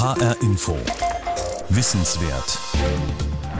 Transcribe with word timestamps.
HR 0.00 0.34
Info. 0.40 0.78
Wissenswert. 1.68 2.58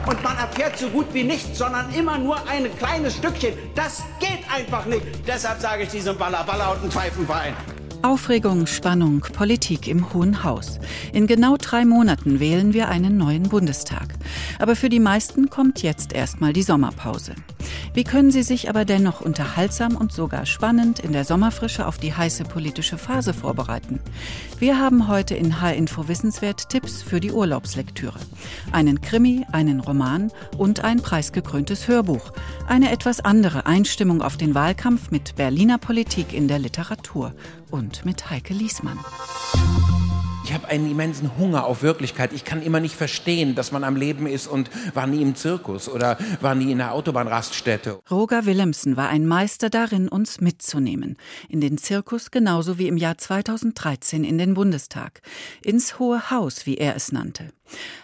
Und 0.06 0.22
man 0.22 0.38
erfährt 0.38 0.78
so 0.78 0.88
gut 0.88 1.12
wie 1.12 1.22
nichts, 1.22 1.58
sondern 1.58 1.92
immer 1.92 2.16
nur 2.16 2.48
ein 2.48 2.74
kleines 2.78 3.16
Stückchen. 3.16 3.52
Das 3.74 4.02
geht 4.20 4.50
einfach 4.50 4.86
nicht. 4.86 5.02
Deshalb 5.26 5.60
sage 5.60 5.82
ich 5.82 5.90
diesem 5.90 6.16
Baller, 6.16 6.42
Baller 6.44 6.72
und 6.72 6.80
einen 6.80 6.90
Pfeifenverein. 6.90 7.54
Aufregung, 8.02 8.66
Spannung, 8.66 9.20
Politik 9.20 9.86
im 9.86 10.14
Hohen 10.14 10.42
Haus. 10.42 10.78
In 11.12 11.26
genau 11.26 11.58
drei 11.58 11.84
Monaten 11.84 12.40
wählen 12.40 12.72
wir 12.72 12.88
einen 12.88 13.18
neuen 13.18 13.42
Bundestag. 13.42 14.14
Aber 14.58 14.74
für 14.74 14.88
die 14.88 15.00
meisten 15.00 15.50
kommt 15.50 15.82
jetzt 15.82 16.14
erstmal 16.14 16.54
die 16.54 16.62
Sommerpause. 16.62 17.34
Wie 17.92 18.04
können 18.04 18.30
Sie 18.30 18.42
sich 18.42 18.70
aber 18.70 18.86
dennoch 18.86 19.20
unterhaltsam 19.20 19.96
und 19.96 20.12
sogar 20.12 20.46
spannend 20.46 20.98
in 21.00 21.12
der 21.12 21.26
Sommerfrische 21.26 21.86
auf 21.86 21.98
die 21.98 22.14
heiße 22.14 22.44
politische 22.44 22.96
Phase 22.96 23.34
vorbereiten? 23.34 24.00
Wir 24.58 24.78
haben 24.78 25.06
heute 25.06 25.34
in 25.34 25.60
H-Info 25.60 26.08
Wissenswert 26.08 26.70
Tipps 26.70 27.02
für 27.02 27.20
die 27.20 27.32
Urlaubslektüre. 27.32 28.18
Einen 28.72 29.02
Krimi, 29.02 29.44
einen 29.52 29.80
Roman 29.80 30.32
und 30.56 30.84
ein 30.84 31.02
preisgekröntes 31.02 31.86
Hörbuch. 31.86 32.32
Eine 32.66 32.92
etwas 32.92 33.20
andere 33.20 33.66
Einstimmung 33.66 34.22
auf 34.22 34.38
den 34.38 34.54
Wahlkampf 34.54 35.10
mit 35.10 35.36
Berliner 35.36 35.78
Politik 35.78 36.32
in 36.32 36.48
der 36.48 36.60
Literatur 36.60 37.34
und 37.70 38.04
mit 38.04 38.30
Heike 38.30 38.54
Liesmann. 38.54 38.98
Ich 40.44 40.54
habe 40.54 40.66
einen 40.66 40.90
immensen 40.90 41.36
Hunger 41.38 41.64
auf 41.64 41.82
Wirklichkeit. 41.82 42.32
Ich 42.32 42.44
kann 42.44 42.60
immer 42.60 42.80
nicht 42.80 42.96
verstehen, 42.96 43.54
dass 43.54 43.70
man 43.70 43.84
am 43.84 43.94
Leben 43.94 44.26
ist 44.26 44.48
und 44.48 44.68
war 44.94 45.06
nie 45.06 45.22
im 45.22 45.36
Zirkus 45.36 45.88
oder 45.88 46.18
war 46.40 46.56
nie 46.56 46.72
in 46.72 46.78
der 46.78 46.92
Autobahnraststätte. 46.92 48.00
Roger 48.10 48.46
Willemsen 48.46 48.96
war 48.96 49.08
ein 49.10 49.26
Meister 49.26 49.70
darin, 49.70 50.08
uns 50.08 50.40
mitzunehmen. 50.40 51.16
In 51.48 51.60
den 51.60 51.78
Zirkus 51.78 52.32
genauso 52.32 52.78
wie 52.78 52.88
im 52.88 52.96
Jahr 52.96 53.16
2013 53.16 54.24
in 54.24 54.38
den 54.38 54.54
Bundestag. 54.54 55.22
Ins 55.64 56.00
Hohe 56.00 56.32
Haus, 56.32 56.66
wie 56.66 56.78
er 56.78 56.96
es 56.96 57.12
nannte. 57.12 57.52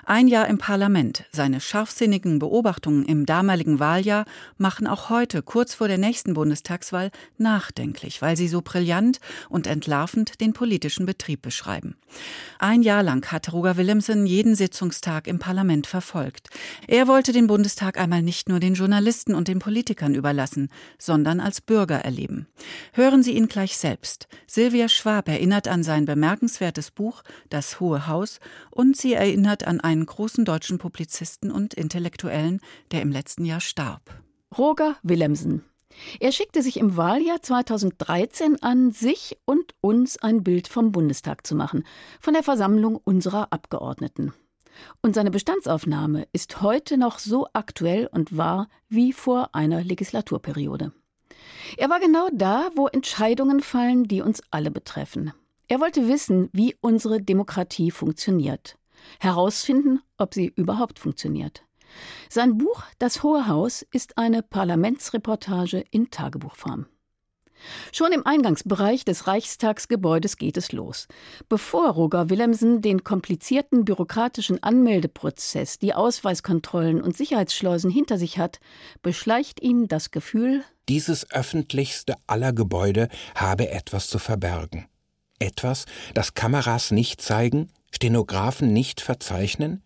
Ein 0.04 0.28
Jahr 0.28 0.48
im 0.48 0.58
Parlament, 0.58 1.24
seine 1.32 1.60
scharfsinnigen 1.60 2.38
Beobachtungen 2.38 3.04
im 3.04 3.26
damaligen 3.26 3.80
Wahljahr 3.80 4.24
machen 4.56 4.86
auch 4.86 5.10
heute, 5.10 5.42
kurz 5.42 5.74
vor 5.74 5.88
der 5.88 5.98
nächsten 5.98 6.34
Bundestagswahl, 6.34 7.10
nachdenklich, 7.38 8.22
weil 8.22 8.36
sie 8.36 8.48
so 8.48 8.62
brillant 8.62 9.18
und 9.48 9.66
entlarvend 9.66 10.40
den 10.40 10.52
politischen 10.52 11.06
Betrieb 11.06 11.42
beschreiben. 11.42 11.96
Ein 12.58 12.82
Jahr 12.82 13.02
lang 13.02 13.30
hat 13.32 13.52
Roger 13.52 13.76
Willemsen 13.76 14.26
jeden 14.26 14.54
Sitzungstag 14.54 15.26
im 15.26 15.38
Parlament 15.38 15.86
verfolgt. 15.86 16.50
Er 16.86 17.08
wollte 17.08 17.32
den 17.32 17.48
Bundestag 17.48 17.98
einmal 17.98 18.22
nicht 18.22 18.48
nur 18.48 18.60
den 18.60 18.74
Journalisten 18.74 19.34
und 19.34 19.48
den 19.48 19.58
Politikern 19.58 20.14
überlassen, 20.14 20.70
sondern 20.98 21.40
als 21.40 21.60
Bürger 21.60 21.96
erleben. 21.96 22.46
Hören 22.92 23.22
Sie 23.22 23.32
ihn 23.32 23.48
gleich 23.48 23.76
selbst. 23.76 24.28
Silvia 24.46 24.88
Schwab 24.88 25.28
erinnert 25.28 25.68
an 25.68 25.82
sein 25.82 26.04
bemerkenswertes 26.04 26.90
Buch 26.90 27.22
Das 27.50 27.80
Hohe 27.80 28.06
Haus 28.06 28.38
und 28.70 28.96
sie 28.96 29.14
erinnert 29.14 29.55
erinnert 29.56 29.66
an 29.66 29.80
einen 29.80 30.06
großen 30.06 30.44
deutschen 30.44 30.78
Publizisten 30.78 31.50
und 31.50 31.74
Intellektuellen, 31.74 32.60
der 32.92 33.02
im 33.02 33.10
letzten 33.10 33.44
Jahr 33.44 33.60
starb. 33.60 34.22
Roger 34.56 34.96
Willemsen. 35.02 35.64
Er 36.20 36.32
schickte 36.32 36.62
sich 36.62 36.78
im 36.78 36.96
Wahljahr 36.96 37.40
2013 37.40 38.62
an, 38.62 38.90
sich 38.92 39.38
und 39.46 39.74
uns 39.80 40.18
ein 40.18 40.42
Bild 40.42 40.68
vom 40.68 40.92
Bundestag 40.92 41.46
zu 41.46 41.54
machen, 41.54 41.84
von 42.20 42.34
der 42.34 42.42
Versammlung 42.42 42.96
unserer 42.96 43.50
Abgeordneten. 43.50 44.34
Und 45.00 45.14
seine 45.14 45.30
Bestandsaufnahme 45.30 46.26
ist 46.32 46.60
heute 46.60 46.98
noch 46.98 47.18
so 47.18 47.46
aktuell 47.54 48.08
und 48.12 48.36
wahr 48.36 48.68
wie 48.90 49.14
vor 49.14 49.54
einer 49.54 49.82
Legislaturperiode. 49.82 50.92
Er 51.78 51.88
war 51.88 52.00
genau 52.00 52.28
da, 52.32 52.68
wo 52.74 52.88
Entscheidungen 52.88 53.60
fallen, 53.60 54.04
die 54.04 54.20
uns 54.20 54.42
alle 54.50 54.70
betreffen. 54.70 55.32
Er 55.68 55.80
wollte 55.80 56.08
wissen, 56.08 56.50
wie 56.52 56.76
unsere 56.82 57.22
Demokratie 57.22 57.90
funktioniert 57.90 58.76
herausfinden, 59.20 60.00
ob 60.18 60.34
sie 60.34 60.52
überhaupt 60.54 60.98
funktioniert. 60.98 61.62
Sein 62.28 62.58
Buch 62.58 62.82
Das 62.98 63.22
Hohe 63.22 63.46
Haus 63.46 63.82
ist 63.90 64.18
eine 64.18 64.42
Parlamentsreportage 64.42 65.84
in 65.90 66.10
Tagebuchform. 66.10 66.86
Schon 67.92 68.12
im 68.12 68.26
Eingangsbereich 68.26 69.04
des 69.04 69.26
Reichstagsgebäudes 69.26 70.36
geht 70.36 70.56
es 70.56 70.72
los. 70.72 71.08
Bevor 71.48 71.90
Roger 71.90 72.28
Willemsen 72.28 72.82
den 72.82 73.02
komplizierten 73.02 73.84
bürokratischen 73.84 74.62
Anmeldeprozess, 74.62 75.78
die 75.78 75.94
Ausweiskontrollen 75.94 77.00
und 77.00 77.16
Sicherheitsschleusen 77.16 77.90
hinter 77.90 78.18
sich 78.18 78.38
hat, 78.38 78.60
beschleicht 79.02 79.62
ihn 79.62 79.88
das 79.88 80.10
Gefühl, 80.10 80.64
dieses 80.88 81.30
öffentlichste 81.32 82.14
aller 82.26 82.52
Gebäude 82.52 83.08
habe 83.34 83.70
etwas 83.70 84.08
zu 84.08 84.18
verbergen. 84.18 84.86
Etwas, 85.38 85.84
das 86.14 86.34
Kameras 86.34 86.92
nicht 86.92 87.20
zeigen, 87.20 87.68
Stenografen 87.96 88.74
nicht 88.74 89.00
verzeichnen? 89.00 89.82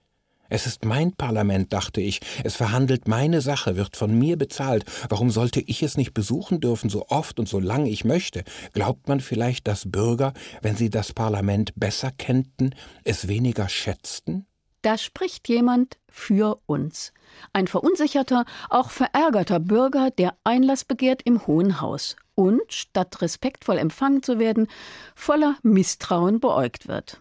Es 0.49 0.67
ist 0.67 0.85
mein 0.85 1.13
Parlament, 1.13 1.73
dachte 1.73 2.01
ich. 2.01 2.21
Es 2.43 2.57
verhandelt 2.57 3.07
meine 3.07 3.41
Sache, 3.41 3.77
wird 3.77 3.97
von 3.97 4.19
mir 4.19 4.37
bezahlt. 4.37 4.85
Warum 5.09 5.31
sollte 5.31 5.61
ich 5.61 5.85
es 5.85 5.97
nicht 5.97 6.13
besuchen 6.13 6.59
dürfen, 6.59 6.91
so 6.91 7.07
oft 7.07 7.39
und 7.39 7.49
so 7.49 7.61
lange 7.61 7.89
ich 7.89 8.05
möchte? 8.05 8.43
Glaubt 8.73 9.07
man 9.07 9.21
vielleicht, 9.21 9.69
dass 9.69 9.89
Bürger, 9.89 10.33
wenn 10.61 10.75
sie 10.75 10.91
das 10.91 11.13
Parlament 11.13 11.73
besser 11.77 12.11
kennten, 12.11 12.75
es 13.05 13.29
weniger 13.29 13.69
schätzten? 13.69 14.45
Da 14.83 14.99
spricht 14.99 15.49
jemand 15.49 15.97
für 16.09 16.61
uns. 16.67 17.13
Ein 17.53 17.69
verunsicherter, 17.69 18.45
auch 18.71 18.91
verärgerter 18.91 19.61
Bürger, 19.61 20.11
der 20.11 20.35
Einlass 20.43 20.85
begehrt 20.85 21.23
im 21.25 21.47
Hohen 21.47 21.81
Haus 21.81 22.17
und, 22.35 22.73
statt 22.73 23.23
respektvoll 23.23 23.79
empfangen 23.79 24.25
zu 24.25 24.41
werden, 24.41 24.67
voller 25.15 25.59
Misstrauen 25.63 26.41
beäugt 26.41 26.89
wird. 26.89 27.21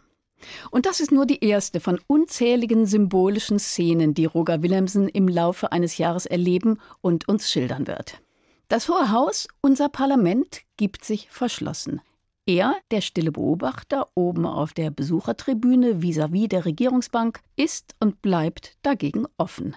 Und 0.71 0.85
das 0.85 0.99
ist 0.99 1.11
nur 1.11 1.25
die 1.25 1.43
erste 1.43 1.79
von 1.79 1.99
unzähligen 2.07 2.85
symbolischen 2.85 3.59
Szenen, 3.59 4.13
die 4.13 4.25
Roger 4.25 4.61
Willemsen 4.61 5.07
im 5.07 5.27
Laufe 5.27 5.71
eines 5.71 5.97
Jahres 5.97 6.25
erleben 6.25 6.79
und 7.01 7.27
uns 7.27 7.51
schildern 7.51 7.87
wird. 7.87 8.21
Das 8.67 8.87
Hohe 8.87 9.11
Haus, 9.11 9.47
unser 9.61 9.89
Parlament, 9.89 10.61
gibt 10.77 11.03
sich 11.03 11.29
verschlossen. 11.29 12.01
Er, 12.45 12.75
der 12.91 13.01
stille 13.01 13.31
Beobachter 13.31 14.07
oben 14.15 14.45
auf 14.45 14.73
der 14.73 14.91
Besuchertribüne 14.91 16.01
vis-à-vis 16.01 16.45
-vis 16.45 16.49
der 16.49 16.65
Regierungsbank, 16.65 17.41
ist 17.55 17.95
und 17.99 18.21
bleibt 18.21 18.77
dagegen 18.81 19.25
offen. 19.37 19.75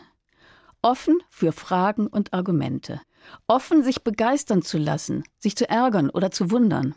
Offen 0.80 1.18
für 1.30 1.52
Fragen 1.52 2.06
und 2.06 2.32
Argumente. 2.32 3.00
Offen, 3.46 3.84
sich 3.84 4.02
begeistern 4.02 4.62
zu 4.62 4.78
lassen, 4.78 5.22
sich 5.38 5.54
zu 5.54 5.68
ärgern 5.68 6.10
oder 6.10 6.30
zu 6.30 6.50
wundern 6.50 6.94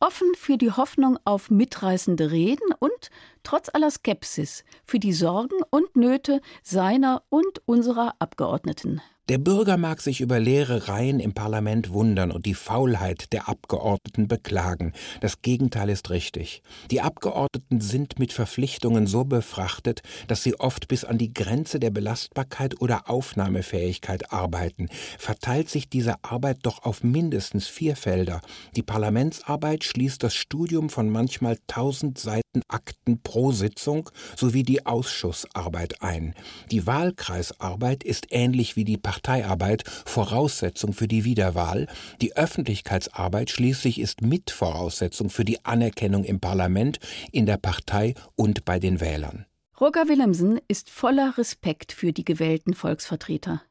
offen 0.00 0.34
für 0.36 0.58
die 0.58 0.70
Hoffnung 0.70 1.18
auf 1.24 1.50
mitreißende 1.50 2.30
Reden 2.30 2.72
und, 2.78 3.10
trotz 3.42 3.68
aller 3.72 3.90
Skepsis, 3.90 4.64
für 4.84 4.98
die 4.98 5.12
Sorgen 5.12 5.56
und 5.70 5.96
Nöte 5.96 6.40
seiner 6.62 7.22
und 7.28 7.62
unserer 7.66 8.14
Abgeordneten. 8.18 9.00
Der 9.30 9.38
Bürger 9.38 9.78
mag 9.78 10.02
sich 10.02 10.20
über 10.20 10.38
leere 10.38 10.86
Reihen 10.86 11.18
im 11.18 11.32
Parlament 11.32 11.88
wundern 11.88 12.30
und 12.30 12.44
die 12.44 12.52
Faulheit 12.52 13.32
der 13.32 13.48
Abgeordneten 13.48 14.28
beklagen. 14.28 14.92
Das 15.22 15.40
Gegenteil 15.40 15.88
ist 15.88 16.10
richtig. 16.10 16.62
Die 16.90 17.00
Abgeordneten 17.00 17.80
sind 17.80 18.18
mit 18.18 18.34
Verpflichtungen 18.34 19.06
so 19.06 19.24
befrachtet, 19.24 20.02
dass 20.28 20.42
sie 20.42 20.60
oft 20.60 20.88
bis 20.88 21.06
an 21.06 21.16
die 21.16 21.32
Grenze 21.32 21.80
der 21.80 21.88
Belastbarkeit 21.88 22.82
oder 22.82 23.08
Aufnahmefähigkeit 23.08 24.30
arbeiten. 24.30 24.90
Verteilt 25.18 25.70
sich 25.70 25.88
diese 25.88 26.22
Arbeit 26.22 26.58
doch 26.64 26.84
auf 26.84 27.02
mindestens 27.02 27.66
vier 27.66 27.96
Felder. 27.96 28.42
Die 28.76 28.82
Parlamentsarbeit 28.82 29.84
schließt 29.84 30.22
das 30.22 30.34
Studium 30.34 30.90
von 30.90 31.08
manchmal 31.08 31.56
tausend 31.66 32.18
Seiten 32.18 32.60
Akten 32.68 33.22
pro 33.22 33.52
Sitzung 33.52 34.10
sowie 34.36 34.64
die 34.64 34.84
Ausschussarbeit 34.84 36.02
ein. 36.02 36.34
Die 36.70 36.86
Wahlkreisarbeit 36.86 38.04
ist 38.04 38.26
ähnlich 38.28 38.76
wie 38.76 38.84
die 38.84 38.98
Parteiarbeit 39.14 39.84
Voraussetzung 40.06 40.92
für 40.92 41.06
die 41.06 41.24
Wiederwahl, 41.24 41.86
die 42.20 42.36
Öffentlichkeitsarbeit 42.36 43.48
schließlich 43.48 44.00
ist 44.00 44.22
Mitvoraussetzung 44.22 45.30
für 45.30 45.44
die 45.44 45.64
Anerkennung 45.64 46.24
im 46.24 46.40
Parlament, 46.40 46.98
in 47.30 47.46
der 47.46 47.56
Partei 47.56 48.14
und 48.34 48.64
bei 48.64 48.80
den 48.80 49.00
Wählern. 49.00 49.46
Roger 49.80 50.08
Willemsen 50.08 50.58
ist 50.66 50.90
voller 50.90 51.38
Respekt 51.38 51.92
für 51.92 52.12
die 52.12 52.24
gewählten 52.24 52.74
Volksvertreter. 52.74 53.62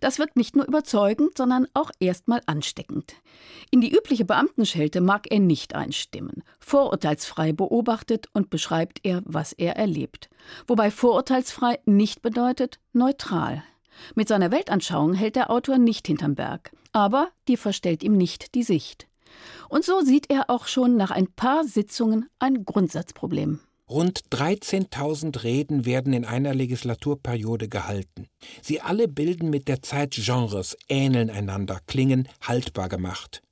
Das 0.00 0.18
wirkt 0.18 0.36
nicht 0.36 0.56
nur 0.56 0.66
überzeugend, 0.66 1.38
sondern 1.38 1.66
auch 1.72 1.90
erstmal 1.98 2.42
ansteckend. 2.44 3.14
In 3.70 3.80
die 3.80 3.96
übliche 3.96 4.26
Beamtenschelte 4.26 5.00
mag 5.00 5.26
er 5.30 5.40
nicht 5.40 5.74
einstimmen. 5.74 6.42
Vorurteilsfrei 6.60 7.52
beobachtet 7.54 8.26
und 8.34 8.50
beschreibt 8.50 9.00
er, 9.04 9.22
was 9.24 9.54
er 9.54 9.76
erlebt. 9.76 10.28
Wobei 10.66 10.90
vorurteilsfrei 10.90 11.78
nicht 11.86 12.20
bedeutet 12.20 12.78
neutral. 12.92 13.62
Mit 14.14 14.28
seiner 14.28 14.50
Weltanschauung 14.50 15.14
hält 15.14 15.36
der 15.36 15.50
Autor 15.50 15.78
nicht 15.78 16.06
hinterm 16.06 16.34
Berg, 16.34 16.72
aber 16.92 17.30
die 17.48 17.56
verstellt 17.56 18.02
ihm 18.02 18.16
nicht 18.16 18.54
die 18.54 18.62
Sicht. 18.62 19.06
Und 19.68 19.84
so 19.84 20.00
sieht 20.02 20.30
er 20.30 20.50
auch 20.50 20.66
schon 20.66 20.96
nach 20.96 21.10
ein 21.10 21.26
paar 21.26 21.64
Sitzungen 21.64 22.28
ein 22.38 22.64
Grundsatzproblem. 22.64 23.60
Rund 23.88 24.22
13.000 24.30 25.42
Reden 25.42 25.84
werden 25.84 26.12
in 26.12 26.24
einer 26.24 26.54
Legislaturperiode 26.54 27.68
gehalten. 27.68 28.26
Sie 28.62 28.80
alle 28.80 29.08
bilden 29.08 29.50
mit 29.50 29.68
der 29.68 29.82
Zeit 29.82 30.12
Genres, 30.12 30.76
ähneln 30.88 31.28
einander, 31.28 31.78
klingen 31.86 32.28
haltbar 32.40 32.88
gemacht. 32.88 33.42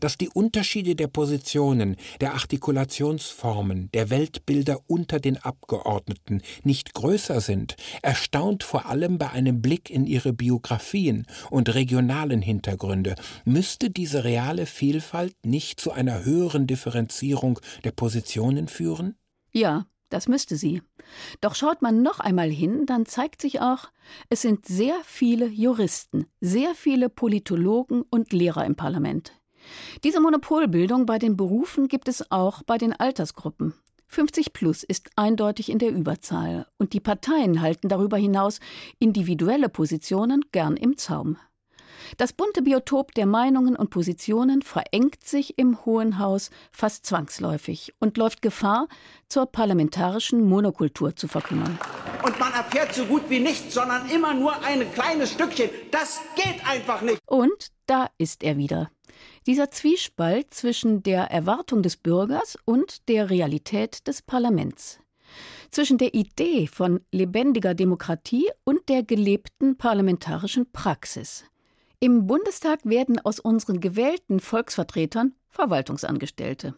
Dass 0.00 0.18
die 0.18 0.28
Unterschiede 0.28 0.94
der 0.94 1.08
Positionen, 1.08 1.96
der 2.20 2.34
Artikulationsformen, 2.34 3.90
der 3.92 4.10
Weltbilder 4.10 4.78
unter 4.86 5.20
den 5.20 5.36
Abgeordneten 5.36 6.42
nicht 6.62 6.94
größer 6.94 7.40
sind, 7.40 7.76
erstaunt 8.02 8.62
vor 8.62 8.86
allem 8.86 9.18
bei 9.18 9.30
einem 9.30 9.62
Blick 9.62 9.90
in 9.90 10.06
ihre 10.06 10.32
Biografien 10.32 11.26
und 11.50 11.74
regionalen 11.74 12.42
Hintergründe. 12.42 13.14
Müsste 13.44 13.90
diese 13.90 14.24
reale 14.24 14.66
Vielfalt 14.66 15.34
nicht 15.44 15.80
zu 15.80 15.92
einer 15.92 16.24
höheren 16.24 16.66
Differenzierung 16.66 17.60
der 17.84 17.92
Positionen 17.92 18.68
führen? 18.68 19.16
Ja, 19.52 19.86
das 20.10 20.26
müsste 20.28 20.56
sie. 20.56 20.82
Doch 21.40 21.54
schaut 21.54 21.82
man 21.82 22.02
noch 22.02 22.20
einmal 22.20 22.50
hin, 22.50 22.84
dann 22.84 23.06
zeigt 23.06 23.40
sich 23.40 23.60
auch, 23.60 23.90
es 24.28 24.42
sind 24.42 24.66
sehr 24.66 24.96
viele 25.04 25.46
Juristen, 25.46 26.26
sehr 26.40 26.74
viele 26.74 27.08
Politologen 27.08 28.02
und 28.02 28.32
Lehrer 28.32 28.66
im 28.66 28.74
Parlament. 28.74 29.39
Diese 30.04 30.20
Monopolbildung 30.20 31.06
bei 31.06 31.18
den 31.18 31.36
Berufen 31.36 31.88
gibt 31.88 32.08
es 32.08 32.30
auch 32.30 32.62
bei 32.62 32.78
den 32.78 32.92
Altersgruppen. 32.92 33.74
50 34.08 34.52
plus 34.52 34.82
ist 34.82 35.10
eindeutig 35.14 35.70
in 35.70 35.78
der 35.78 35.90
Überzahl 35.90 36.66
und 36.78 36.94
die 36.94 37.00
Parteien 37.00 37.60
halten 37.60 37.88
darüber 37.88 38.16
hinaus 38.16 38.58
individuelle 38.98 39.68
Positionen 39.68 40.44
gern 40.50 40.76
im 40.76 40.98
Zaum. 40.98 41.36
Das 42.16 42.32
bunte 42.32 42.62
Biotop 42.62 43.14
der 43.14 43.26
Meinungen 43.26 43.76
und 43.76 43.90
Positionen 43.90 44.62
verengt 44.62 45.24
sich 45.24 45.58
im 45.58 45.84
Hohen 45.84 46.18
Haus 46.18 46.50
fast 46.72 47.06
zwangsläufig 47.06 47.94
und 48.00 48.16
läuft 48.16 48.42
Gefahr, 48.42 48.88
zur 49.28 49.46
parlamentarischen 49.46 50.48
Monokultur 50.48 51.14
zu 51.14 51.28
verkümmern. 51.28 51.78
Und 52.24 52.38
man 52.40 52.52
erfährt 52.52 52.92
so 52.94 53.04
gut 53.04 53.22
wie 53.28 53.38
nichts, 53.38 53.74
sondern 53.74 54.10
immer 54.10 54.34
nur 54.34 54.52
ein 54.64 54.92
kleines 54.92 55.30
Stückchen. 55.30 55.70
Das 55.92 56.20
geht 56.34 56.66
einfach 56.68 57.00
nicht. 57.02 57.20
Und 57.26 57.70
da 57.90 58.08
ist 58.18 58.44
er 58.44 58.56
wieder. 58.56 58.90
Dieser 59.46 59.70
Zwiespalt 59.70 60.54
zwischen 60.54 61.02
der 61.02 61.24
Erwartung 61.24 61.82
des 61.82 61.96
Bürgers 61.96 62.56
und 62.64 63.08
der 63.08 63.30
Realität 63.30 64.06
des 64.06 64.22
Parlaments. 64.22 65.00
Zwischen 65.70 65.98
der 65.98 66.14
Idee 66.14 66.68
von 66.68 67.00
lebendiger 67.10 67.74
Demokratie 67.74 68.48
und 68.64 68.88
der 68.88 69.02
gelebten 69.02 69.76
parlamentarischen 69.76 70.70
Praxis. 70.72 71.44
Im 71.98 72.26
Bundestag 72.26 72.80
werden 72.84 73.18
aus 73.18 73.40
unseren 73.40 73.80
gewählten 73.80 74.40
Volksvertretern 74.40 75.34
Verwaltungsangestellte. 75.48 76.74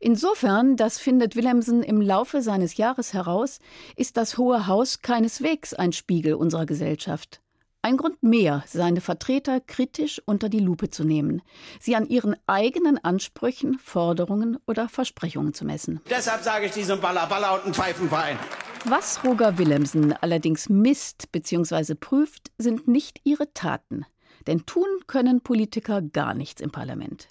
Insofern, 0.00 0.76
das 0.76 0.98
findet 0.98 1.34
Willemsen 1.34 1.82
im 1.82 2.00
Laufe 2.00 2.42
seines 2.42 2.76
Jahres 2.76 3.14
heraus, 3.14 3.58
ist 3.96 4.16
das 4.16 4.36
Hohe 4.38 4.66
Haus 4.66 5.00
keineswegs 5.00 5.72
ein 5.72 5.92
Spiegel 5.92 6.34
unserer 6.34 6.66
Gesellschaft. 6.66 7.41
Ein 7.84 7.96
Grund 7.96 8.22
mehr, 8.22 8.62
seine 8.68 9.00
Vertreter 9.00 9.58
kritisch 9.58 10.22
unter 10.24 10.48
die 10.48 10.60
Lupe 10.60 10.90
zu 10.90 11.02
nehmen, 11.02 11.42
sie 11.80 11.96
an 11.96 12.08
ihren 12.08 12.36
eigenen 12.46 13.02
Ansprüchen, 13.02 13.76
Forderungen 13.80 14.56
oder 14.68 14.88
Versprechungen 14.88 15.52
zu 15.52 15.64
messen. 15.64 16.00
Deshalb 16.08 16.44
sage 16.44 16.66
ich 16.66 16.72
diesem 16.72 17.00
Baller, 17.00 17.26
Baller 17.26 17.54
und 17.54 17.66
ein 17.66 17.74
Pfeifenverein. 17.74 18.38
Was 18.84 19.24
Roger 19.24 19.58
Willemsen 19.58 20.12
allerdings 20.12 20.68
misst 20.68 21.32
bzw. 21.32 21.96
prüft, 21.96 22.52
sind 22.56 22.86
nicht 22.86 23.20
ihre 23.24 23.52
Taten. 23.52 24.06
Denn 24.46 24.64
tun 24.64 24.86
können 25.08 25.40
Politiker 25.40 26.02
gar 26.02 26.34
nichts 26.34 26.60
im 26.60 26.70
Parlament. 26.70 27.26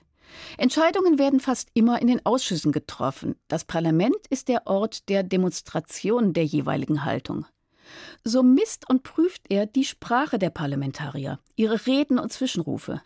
Entscheidungen 0.58 1.18
werden 1.18 1.40
fast 1.40 1.70
immer 1.74 2.02
in 2.02 2.08
den 2.08 2.26
Ausschüssen 2.26 2.74
getroffen. 2.74 3.36
Das 3.48 3.64
Parlament 3.64 4.28
ist 4.30 4.50
der 4.50 4.68
Ort 4.68 5.08
der 5.08 5.24
Demonstration 5.24 6.34
der 6.34 6.44
jeweiligen 6.44 7.06
Haltung. 7.06 7.46
So 8.24 8.44
misst 8.44 8.90
und 8.90 9.04
prüft 9.04 9.44
er 9.50 9.66
die 9.66 9.84
Sprache 9.84 10.40
der 10.40 10.50
Parlamentarier, 10.50 11.40
ihre 11.56 11.86
Reden 11.86 12.20
und 12.20 12.32
Zwischenrufe. 12.32 13.02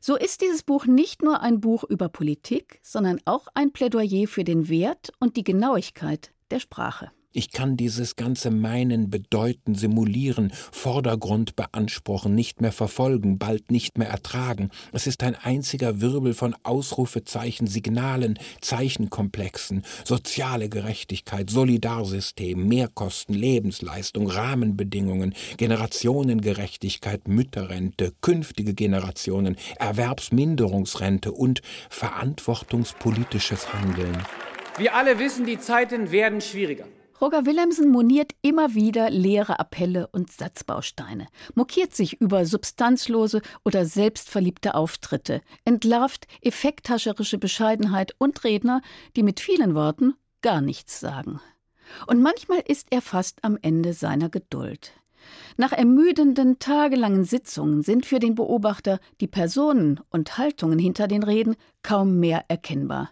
So 0.00 0.16
ist 0.16 0.40
dieses 0.40 0.62
Buch 0.62 0.86
nicht 0.86 1.22
nur 1.22 1.42
ein 1.42 1.60
Buch 1.60 1.84
über 1.84 2.08
Politik, 2.08 2.80
sondern 2.82 3.20
auch 3.24 3.46
ein 3.54 3.72
Plädoyer 3.72 4.26
für 4.26 4.44
den 4.44 4.68
Wert 4.68 5.12
und 5.20 5.36
die 5.36 5.44
Genauigkeit 5.44 6.32
der 6.50 6.58
Sprache. 6.58 7.12
Ich 7.34 7.50
kann 7.50 7.78
dieses 7.78 8.16
ganze 8.16 8.50
Meinen, 8.50 9.08
Bedeuten, 9.08 9.74
Simulieren, 9.74 10.52
Vordergrund 10.70 11.56
beanspruchen, 11.56 12.34
nicht 12.34 12.60
mehr 12.60 12.72
verfolgen, 12.72 13.38
bald 13.38 13.70
nicht 13.70 13.96
mehr 13.96 14.08
ertragen. 14.08 14.68
Es 14.92 15.06
ist 15.06 15.22
ein 15.22 15.34
einziger 15.34 16.02
Wirbel 16.02 16.34
von 16.34 16.54
Ausrufezeichen, 16.62 17.66
Signalen, 17.66 18.38
Zeichenkomplexen, 18.60 19.82
soziale 20.04 20.68
Gerechtigkeit, 20.68 21.48
Solidarsystem, 21.48 22.68
Mehrkosten, 22.68 23.34
Lebensleistung, 23.34 24.28
Rahmenbedingungen, 24.28 25.34
Generationengerechtigkeit, 25.56 27.28
Mütterrente, 27.28 28.12
künftige 28.20 28.74
Generationen, 28.74 29.56
Erwerbsminderungsrente 29.78 31.32
und 31.32 31.62
verantwortungspolitisches 31.88 33.72
Handeln. 33.72 34.18
Wir 34.76 34.94
alle 34.94 35.18
wissen, 35.18 35.46
die 35.46 35.58
Zeiten 35.58 36.10
werden 36.10 36.42
schwieriger. 36.42 36.84
Roger 37.22 37.46
Willemsen 37.46 37.88
moniert 37.88 38.32
immer 38.42 38.74
wieder 38.74 39.08
leere 39.08 39.60
Appelle 39.60 40.08
und 40.08 40.32
Satzbausteine, 40.32 41.28
mokiert 41.54 41.94
sich 41.94 42.20
über 42.20 42.44
substanzlose 42.46 43.42
oder 43.64 43.86
selbstverliebte 43.86 44.74
Auftritte, 44.74 45.40
entlarvt 45.64 46.26
effekthascherische 46.40 47.38
Bescheidenheit 47.38 48.12
und 48.18 48.42
Redner, 48.42 48.82
die 49.14 49.22
mit 49.22 49.38
vielen 49.38 49.76
Worten 49.76 50.14
gar 50.40 50.60
nichts 50.60 50.98
sagen. 50.98 51.40
Und 52.08 52.22
manchmal 52.22 52.64
ist 52.66 52.88
er 52.90 53.00
fast 53.00 53.44
am 53.44 53.56
Ende 53.62 53.92
seiner 53.92 54.28
Geduld. 54.28 54.92
Nach 55.56 55.70
ermüdenden 55.70 56.58
tagelangen 56.58 57.22
Sitzungen 57.22 57.82
sind 57.82 58.04
für 58.04 58.18
den 58.18 58.34
Beobachter 58.34 58.98
die 59.20 59.28
Personen 59.28 60.00
und 60.10 60.38
Haltungen 60.38 60.80
hinter 60.80 61.06
den 61.06 61.22
Reden 61.22 61.54
kaum 61.84 62.18
mehr 62.18 62.46
erkennbar. 62.48 63.10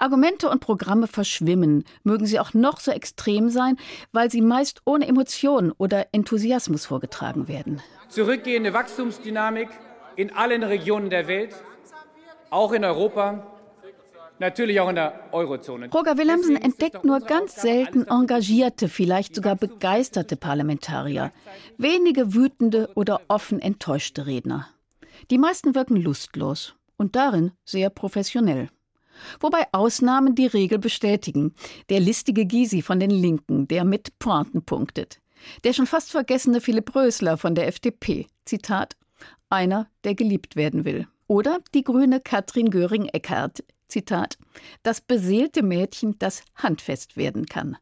Argumente 0.00 0.48
und 0.48 0.60
Programme 0.60 1.06
verschwimmen, 1.06 1.84
mögen 2.02 2.26
sie 2.26 2.40
auch 2.40 2.54
noch 2.54 2.80
so 2.80 2.90
extrem 2.90 3.50
sein, 3.50 3.76
weil 4.12 4.30
sie 4.30 4.40
meist 4.40 4.80
ohne 4.84 5.06
Emotion 5.06 5.72
oder 5.76 6.06
Enthusiasmus 6.12 6.86
vorgetragen 6.86 7.48
werden. 7.48 7.82
Zurückgehende 8.08 8.72
Wachstumsdynamik 8.72 9.68
in 10.16 10.32
allen 10.32 10.62
Regionen 10.62 11.10
der 11.10 11.28
Welt, 11.28 11.54
auch 12.50 12.72
in 12.72 12.84
Europa, 12.84 13.46
natürlich 14.38 14.80
auch 14.80 14.88
in 14.88 14.96
der 14.96 15.28
Eurozone. 15.32 15.90
Roger 15.92 16.18
Willemsen 16.18 16.56
entdeckt 16.56 17.04
nur 17.04 17.20
ganz 17.20 17.56
selten 17.56 18.06
engagierte, 18.08 18.88
vielleicht 18.88 19.34
sogar 19.34 19.54
begeisterte 19.54 20.36
Parlamentarier, 20.36 21.30
wenige 21.78 22.34
wütende 22.34 22.90
oder 22.94 23.20
offen 23.28 23.60
enttäuschte 23.60 24.26
Redner. 24.26 24.66
Die 25.30 25.38
meisten 25.38 25.74
wirken 25.74 25.96
lustlos 25.96 26.74
und 26.96 27.14
darin 27.14 27.52
sehr 27.64 27.90
professionell. 27.90 28.68
Wobei 29.40 29.66
Ausnahmen 29.72 30.34
die 30.34 30.46
Regel 30.46 30.78
bestätigen. 30.78 31.54
Der 31.88 32.00
listige 32.00 32.46
Gysi 32.46 32.82
von 32.82 33.00
den 33.00 33.10
Linken, 33.10 33.68
der 33.68 33.84
mit 33.84 34.18
Pointen 34.18 34.62
punktet. 34.62 35.20
Der 35.64 35.72
schon 35.72 35.86
fast 35.86 36.10
vergessene 36.10 36.60
Philipp 36.60 36.94
Rösler 36.94 37.36
von 37.36 37.54
der 37.54 37.66
FDP. 37.66 38.26
Zitat: 38.44 38.96
Einer, 39.48 39.88
der 40.04 40.14
geliebt 40.14 40.56
werden 40.56 40.84
will. 40.84 41.06
Oder 41.26 41.60
die 41.74 41.84
grüne 41.84 42.20
Katrin 42.20 42.70
Göring-Eckardt. 42.70 43.64
Zitat: 43.88 44.38
Das 44.82 45.00
beseelte 45.00 45.62
Mädchen, 45.62 46.18
das 46.18 46.42
handfest 46.56 47.16
werden 47.16 47.46
kann. 47.46 47.76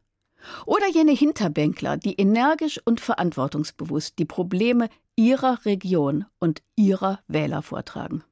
Oder 0.65 0.87
jene 0.89 1.11
Hinterbänkler, 1.11 1.97
die 1.97 2.13
energisch 2.13 2.79
und 2.85 3.01
verantwortungsbewusst 3.01 4.17
die 4.19 4.25
Probleme 4.25 4.89
ihrer 5.15 5.65
Region 5.65 6.25
und 6.39 6.61
ihrer 6.75 7.19
Wähler 7.27 7.61
vortragen. 7.61 8.23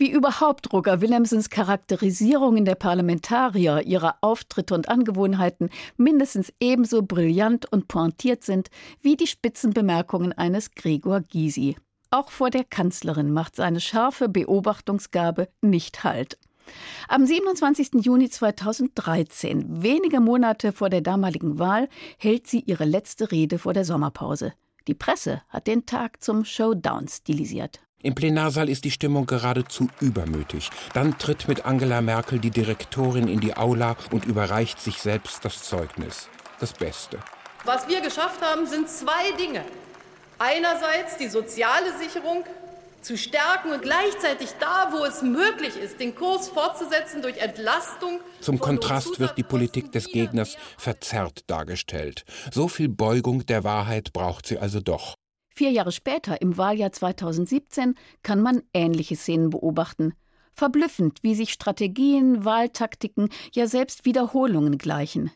Wie 0.00 0.10
überhaupt 0.10 0.72
Roger 0.72 1.02
Willemsens 1.02 1.50
Charakterisierungen 1.50 2.64
der 2.64 2.74
Parlamentarier, 2.74 3.82
ihrer 3.82 4.16
Auftritte 4.22 4.74
und 4.74 4.88
Angewohnheiten 4.88 5.68
mindestens 5.98 6.50
ebenso 6.58 7.02
brillant 7.02 7.70
und 7.70 7.86
pointiert 7.86 8.42
sind 8.42 8.70
wie 9.02 9.16
die 9.16 9.26
Spitzenbemerkungen 9.26 10.32
eines 10.32 10.74
Gregor 10.74 11.20
Gysi. 11.20 11.76
Auch 12.10 12.30
vor 12.30 12.48
der 12.48 12.64
Kanzlerin 12.64 13.30
macht 13.30 13.56
seine 13.56 13.78
scharfe 13.78 14.30
Beobachtungsgabe 14.30 15.50
nicht 15.60 16.02
Halt. 16.02 16.38
Am 17.08 17.26
27. 17.26 18.02
Juni 18.02 18.30
2013, 18.30 19.82
wenige 19.82 20.20
Monate 20.20 20.72
vor 20.72 20.88
der 20.88 21.02
damaligen 21.02 21.58
Wahl, 21.58 21.90
hält 22.16 22.46
sie 22.46 22.60
ihre 22.60 22.86
letzte 22.86 23.30
Rede 23.30 23.58
vor 23.58 23.74
der 23.74 23.84
Sommerpause. 23.84 24.54
Die 24.88 24.94
Presse 24.94 25.42
hat 25.50 25.66
den 25.66 25.84
Tag 25.84 26.22
zum 26.22 26.46
Showdown 26.46 27.06
stilisiert. 27.06 27.80
Im 28.02 28.14
Plenarsaal 28.14 28.70
ist 28.70 28.84
die 28.84 28.90
Stimmung 28.90 29.26
geradezu 29.26 29.88
übermütig. 30.00 30.70
Dann 30.94 31.18
tritt 31.18 31.48
mit 31.48 31.66
Angela 31.66 32.00
Merkel 32.00 32.38
die 32.38 32.50
Direktorin 32.50 33.28
in 33.28 33.40
die 33.40 33.56
Aula 33.58 33.96
und 34.10 34.24
überreicht 34.24 34.80
sich 34.80 34.98
selbst 34.98 35.44
das 35.44 35.64
Zeugnis. 35.64 36.28
Das 36.60 36.72
Beste. 36.72 37.18
Was 37.64 37.88
wir 37.88 38.00
geschafft 38.00 38.40
haben, 38.40 38.66
sind 38.66 38.88
zwei 38.88 39.32
Dinge. 39.38 39.64
Einerseits 40.38 41.18
die 41.18 41.28
soziale 41.28 41.98
Sicherung 41.98 42.44
zu 43.02 43.18
stärken 43.18 43.72
und 43.72 43.82
gleichzeitig 43.82 44.50
da, 44.58 44.92
wo 44.92 45.04
es 45.04 45.20
möglich 45.20 45.76
ist, 45.76 46.00
den 46.00 46.14
Kurs 46.14 46.48
fortzusetzen 46.48 47.20
durch 47.20 47.36
Entlastung. 47.38 48.20
Zum 48.40 48.58
Kontrast 48.58 49.20
wird 49.20 49.36
die 49.36 49.42
Politik 49.42 49.92
des 49.92 50.06
Gegners 50.06 50.56
verzerrt 50.78 51.40
dargestellt. 51.46 52.24
So 52.50 52.68
viel 52.68 52.88
Beugung 52.88 53.44
der 53.44 53.64
Wahrheit 53.64 54.12
braucht 54.14 54.46
sie 54.46 54.58
also 54.58 54.80
doch. 54.80 55.16
Vier 55.60 55.72
Jahre 55.72 55.92
später, 55.92 56.40
im 56.40 56.56
Wahljahr 56.56 56.90
2017, 56.90 57.94
kann 58.22 58.40
man 58.40 58.62
ähnliche 58.72 59.14
Szenen 59.14 59.50
beobachten. 59.50 60.14
Verblüffend, 60.54 61.18
wie 61.22 61.34
sich 61.34 61.52
Strategien, 61.52 62.46
Wahltaktiken, 62.46 63.28
ja 63.52 63.66
selbst 63.66 64.06
Wiederholungen 64.06 64.78
gleichen. 64.78 65.30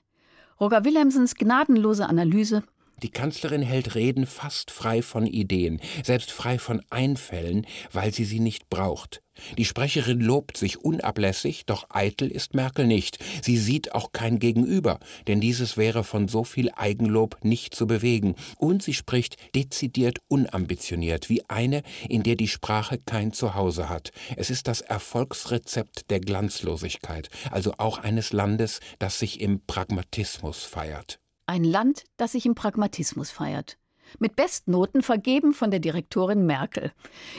Roger 0.59 0.87
Willemsens 0.87 1.35
gnadenlose 1.35 2.09
Analyse 2.09 2.63
die 3.03 3.11
Kanzlerin 3.11 3.63
hält 3.63 3.95
Reden 3.95 4.27
fast 4.27 4.71
frei 4.71 5.03
von 5.03 5.27
Ideen, 5.27 5.81
selbst 6.03 6.31
frei 6.31 6.59
von 6.59 6.83
Einfällen, 6.91 7.67
weil 7.93 8.13
sie 8.13 8.25
sie 8.25 8.41
nicht 8.41 8.71
braucht. 8.71 9.21
Die 9.59 9.65
Sprecherin 9.65 10.21
lobt 10.21 10.57
sich 10.57 10.79
unablässig, 10.79 11.67
doch 11.67 11.87
eitel 11.91 12.31
ist 12.31 12.55
Merkel 12.55 12.87
nicht. 12.87 13.19
Sie 13.43 13.57
sieht 13.57 13.95
auch 13.95 14.13
kein 14.13 14.39
Gegenüber, 14.39 15.01
denn 15.27 15.41
dieses 15.41 15.77
wäre 15.77 16.05
von 16.05 16.29
so 16.29 16.45
viel 16.45 16.71
Eigenlob 16.75 17.39
nicht 17.43 17.75
zu 17.75 17.87
bewegen. 17.87 18.37
Und 18.59 18.83
sie 18.83 18.95
spricht 18.95 19.37
dezidiert 19.55 20.19
unambitioniert, 20.29 21.29
wie 21.29 21.43
eine, 21.49 21.83
in 22.09 22.23
der 22.23 22.37
die 22.37 22.49
Sprache 22.49 22.99
kein 22.99 23.33
Zuhause 23.33 23.89
hat. 23.89 24.13
Es 24.37 24.51
ist 24.51 24.69
das 24.69 24.81
Erfolgsrezept 24.81 26.11
der 26.11 26.21
Glanzlosigkeit, 26.21 27.29
also 27.51 27.75
auch 27.79 27.99
eines 27.99 28.33
Landes, 28.33 28.81
das 28.99 29.19
sich 29.19 29.41
im 29.41 29.61
Pragmatismus 29.67 30.63
feiert. 30.63 31.19
Ein 31.47 31.65
Land, 31.65 32.05
das 32.17 32.33
sich 32.33 32.47
im 32.47 32.55
Pragmatismus 32.55 33.31
feiert. 33.31 33.77
Mit 34.19 34.37
Bestnoten 34.37 35.03
vergeben 35.03 35.53
von 35.53 35.71
der 35.71 35.81
Direktorin 35.81 36.47
Merkel. 36.47 36.93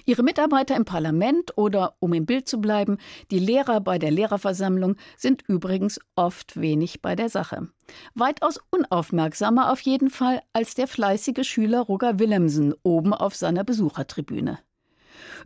Ihre 0.05 0.23
Mitarbeiter 0.23 0.75
im 0.75 0.85
Parlament 0.85 1.57
oder, 1.57 1.95
um 1.99 2.13
im 2.13 2.25
Bild 2.25 2.47
zu 2.47 2.59
bleiben, 2.59 2.97
die 3.31 3.39
Lehrer 3.39 3.79
bei 3.81 3.97
der 3.97 4.11
Lehrerversammlung 4.11 4.95
sind 5.17 5.43
übrigens 5.47 5.99
oft 6.15 6.59
wenig 6.59 7.01
bei 7.01 7.15
der 7.15 7.29
Sache. 7.29 7.69
Weitaus 8.13 8.59
unaufmerksamer 8.71 9.71
auf 9.71 9.79
jeden 9.81 10.09
Fall 10.09 10.41
als 10.53 10.75
der 10.75 10.87
fleißige 10.87 11.47
Schüler 11.47 11.81
Roger 11.81 12.19
Willemsen 12.19 12.73
oben 12.83 13.13
auf 13.13 13.35
seiner 13.35 13.63
Besuchertribüne. 13.63 14.59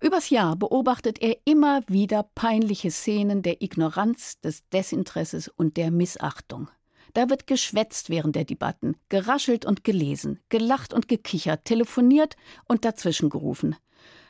Übers 0.02 0.30
Jahr 0.30 0.56
beobachtet 0.56 1.22
er 1.22 1.38
immer 1.46 1.82
wieder 1.88 2.24
peinliche 2.36 2.92
Szenen 2.92 3.42
der 3.42 3.62
Ignoranz, 3.62 4.40
des 4.42 4.68
Desinteresses 4.70 5.48
und 5.48 5.78
der 5.78 5.92
Missachtung. 5.92 6.70
Da 7.14 7.30
wird 7.30 7.48
geschwätzt 7.48 8.10
während 8.10 8.36
der 8.36 8.46
Debatten, 8.46 8.96
geraschelt 9.10 9.66
und 9.66 9.84
gelesen, 9.84 10.40
gelacht 10.50 10.94
und 10.94 11.08
gekichert, 11.08 11.66
telefoniert 11.66 12.36
und 12.68 12.86
dazwischen 12.86 13.30
gerufen. 13.30 13.76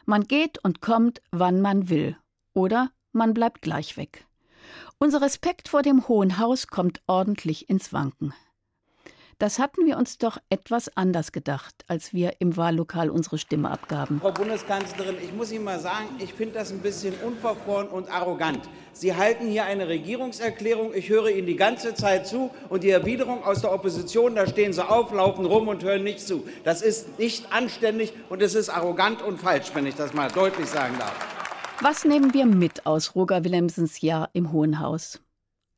Man 0.05 0.23
geht 0.23 0.63
und 0.63 0.81
kommt, 0.81 1.21
wann 1.31 1.61
man 1.61 1.89
will. 1.89 2.17
Oder 2.53 2.91
man 3.11 3.33
bleibt 3.33 3.61
gleich 3.61 3.97
weg. 3.97 4.25
Unser 4.97 5.21
Respekt 5.21 5.67
vor 5.69 5.81
dem 5.81 6.07
Hohen 6.07 6.39
Haus 6.39 6.67
kommt 6.67 7.01
ordentlich 7.07 7.69
ins 7.69 7.93
Wanken. 7.93 8.33
Das 9.39 9.57
hatten 9.57 9.85
wir 9.85 9.95
uns 9.95 10.17
doch 10.17 10.37
etwas 10.49 10.97
anders 10.97 11.31
gedacht, 11.31 11.85
als 11.87 12.13
wir 12.13 12.33
im 12.39 12.57
Wahllokal 12.57 13.09
unsere 13.09 13.37
Stimme 13.37 13.71
abgaben. 13.71 14.19
Frau 14.19 14.33
Bundeskanzlerin, 14.33 15.15
ich 15.23 15.33
muss 15.33 15.49
Ihnen 15.53 15.63
mal 15.63 15.79
sagen, 15.79 16.09
ich 16.19 16.33
finde 16.33 16.55
das 16.55 16.71
ein 16.71 16.79
bisschen 16.79 17.13
unverfroren 17.25 17.87
und 17.87 18.11
arrogant. 18.11 18.67
Sie 18.91 19.15
halten 19.15 19.47
hier 19.47 19.63
eine 19.63 19.87
Regierungserklärung, 19.87 20.93
ich 20.93 21.07
höre 21.07 21.29
Ihnen 21.29 21.47
die 21.47 21.55
ganze 21.55 21.95
Zeit 21.95 22.27
zu 22.27 22.49
und 22.67 22.83
die 22.83 22.89
Erwiderung 22.89 23.45
aus 23.45 23.61
der 23.61 23.71
Opposition, 23.71 24.35
da 24.35 24.45
stehen 24.45 24.73
Sie 24.73 24.85
auf, 24.85 25.13
laufen 25.13 25.45
rum 25.45 25.69
und 25.69 25.85
hören 25.85 26.03
nicht 26.03 26.19
zu. 26.19 26.45
Das 26.65 26.81
ist 26.81 27.17
nicht 27.17 27.53
anständig 27.53 28.11
und 28.27 28.41
es 28.41 28.55
ist 28.55 28.67
arrogant 28.67 29.21
und 29.21 29.39
falsch, 29.39 29.71
wenn 29.73 29.85
ich 29.85 29.95
das 29.95 30.13
mal 30.13 30.29
deutlich 30.29 30.67
sagen 30.67 30.95
darf. 30.99 31.15
Was 31.79 32.03
nehmen 32.03 32.33
wir 32.33 32.45
mit 32.45 32.85
aus 32.85 33.15
Roger 33.15 33.45
Willemsens 33.45 34.01
Jahr 34.01 34.29
im 34.33 34.51
Hohen 34.51 34.81
Haus? 34.81 35.21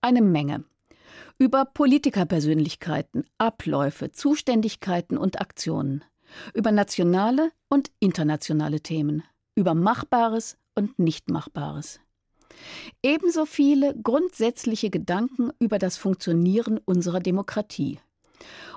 Eine 0.02 0.24
Menge 0.24 0.64
über 1.42 1.66
Politikerpersönlichkeiten, 1.66 3.26
Abläufe, 3.40 4.12
Zuständigkeiten 4.12 5.18
und 5.18 5.42
Aktionen, 5.42 6.04
über 6.54 6.72
nationale 6.72 7.50
und 7.68 7.90
internationale 8.00 8.82
Themen, 8.82 9.24
über 9.56 9.74
Machbares 9.74 10.60
und 10.76 11.00
Nichtmachbares. 11.00 12.00
Ebenso 13.02 13.48
viele 13.48 13.96
grundsätzliche 14.04 14.92
Gedanken 14.92 15.50
über 15.58 15.80
das 15.80 15.98
Funktionieren 15.98 16.80
unserer 16.86 17.20
Demokratie. 17.20 18.00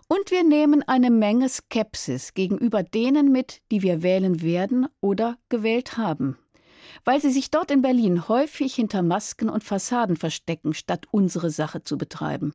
Und 0.09 0.31
wir 0.31 0.43
nehmen 0.43 0.83
eine 0.89 1.11
Menge 1.11 1.51
Skepsis 1.51 2.33
gegenüber 2.33 2.83
denen 2.83 3.31
mit, 3.31 3.61
die 3.71 3.83
wir 3.83 4.03
wählen 4.03 4.41
werden 4.41 4.87
oder 5.03 5.37
gewählt 5.51 5.99
haben 5.99 6.39
weil 7.05 7.21
sie 7.21 7.31
sich 7.31 7.51
dort 7.51 7.71
in 7.71 7.83
Berlin 7.83 8.29
häufig 8.29 8.75
hinter 8.75 9.03
Masken 9.03 9.49
und 9.49 9.65
Fassaden 9.65 10.17
verstecken, 10.17 10.75
statt 10.75 11.07
unsere 11.11 11.51
Sache 11.51 11.83
zu 11.83 11.99
betreiben. 11.99 12.53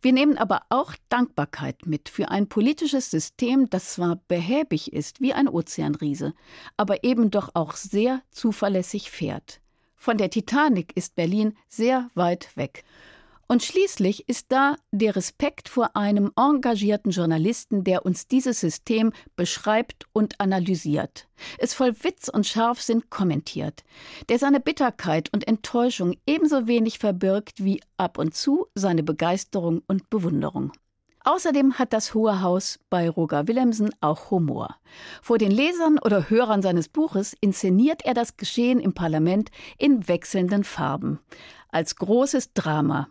Wir 0.00 0.12
nehmen 0.12 0.38
aber 0.38 0.62
auch 0.68 0.94
Dankbarkeit 1.08 1.86
mit 1.86 2.08
für 2.08 2.30
ein 2.30 2.48
politisches 2.48 3.10
System, 3.10 3.68
das 3.68 3.94
zwar 3.94 4.20
behäbig 4.28 4.92
ist 4.92 5.20
wie 5.20 5.32
ein 5.32 5.48
Ozeanriese, 5.48 6.34
aber 6.76 7.04
eben 7.04 7.30
doch 7.30 7.50
auch 7.54 7.74
sehr 7.74 8.22
zuverlässig 8.30 9.10
fährt. 9.10 9.60
Von 9.96 10.18
der 10.18 10.30
Titanic 10.30 10.96
ist 10.96 11.16
Berlin 11.16 11.54
sehr 11.68 12.10
weit 12.14 12.56
weg. 12.56 12.84
Und 13.48 13.62
schließlich 13.62 14.28
ist 14.28 14.46
da 14.48 14.76
der 14.90 15.14
Respekt 15.14 15.68
vor 15.68 15.94
einem 15.94 16.32
engagierten 16.36 17.10
Journalisten, 17.10 17.84
der 17.84 18.04
uns 18.04 18.26
dieses 18.26 18.60
System 18.60 19.12
beschreibt 19.36 20.06
und 20.12 20.40
analysiert, 20.40 21.28
es 21.58 21.72
voll 21.72 21.94
Witz 22.02 22.28
und 22.28 22.46
Scharfsinn 22.46 23.08
kommentiert, 23.08 23.84
der 24.28 24.40
seine 24.40 24.58
Bitterkeit 24.58 25.32
und 25.32 25.46
Enttäuschung 25.46 26.16
ebenso 26.26 26.66
wenig 26.66 26.98
verbirgt 26.98 27.62
wie 27.62 27.80
ab 27.96 28.18
und 28.18 28.34
zu 28.34 28.66
seine 28.74 29.04
Begeisterung 29.04 29.82
und 29.86 30.10
Bewunderung. 30.10 30.72
Außerdem 31.26 31.76
hat 31.78 31.92
das 31.92 32.14
Hohe 32.14 32.40
Haus 32.40 32.78
bei 32.88 33.10
Roger 33.10 33.48
Willemsen 33.48 33.90
auch 34.00 34.30
Humor. 34.30 34.76
Vor 35.22 35.38
den 35.38 35.50
Lesern 35.50 35.98
oder 35.98 36.30
Hörern 36.30 36.62
seines 36.62 36.88
Buches 36.88 37.34
inszeniert 37.40 38.04
er 38.04 38.14
das 38.14 38.36
Geschehen 38.36 38.78
im 38.78 38.94
Parlament 38.94 39.50
in 39.76 40.06
wechselnden 40.06 40.62
Farben. 40.62 41.18
Als 41.68 41.96
großes 41.96 42.52
Drama, 42.52 43.08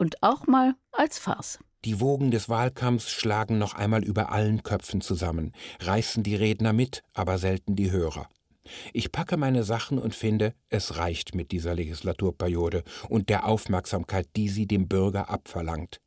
und 0.00 0.22
auch 0.22 0.46
mal 0.46 0.74
als 0.92 1.18
Farce. 1.18 1.58
Die 1.84 2.00
Wogen 2.00 2.30
des 2.30 2.48
Wahlkampfs 2.48 3.10
schlagen 3.10 3.58
noch 3.58 3.74
einmal 3.74 4.02
über 4.02 4.32
allen 4.32 4.62
Köpfen 4.62 5.00
zusammen, 5.00 5.52
reißen 5.80 6.22
die 6.22 6.34
Redner 6.34 6.72
mit, 6.72 7.02
aber 7.14 7.38
selten 7.38 7.76
die 7.76 7.90
Hörer. 7.90 8.28
Ich 8.92 9.12
packe 9.12 9.36
meine 9.36 9.62
Sachen 9.62 9.98
und 9.98 10.14
finde, 10.14 10.54
es 10.68 10.96
reicht 10.96 11.34
mit 11.34 11.52
dieser 11.52 11.74
Legislaturperiode 11.74 12.82
und 13.08 13.28
der 13.28 13.46
Aufmerksamkeit, 13.46 14.28
die 14.36 14.48
sie 14.48 14.66
dem 14.66 14.88
Bürger 14.88 15.30
abverlangt. 15.30 16.00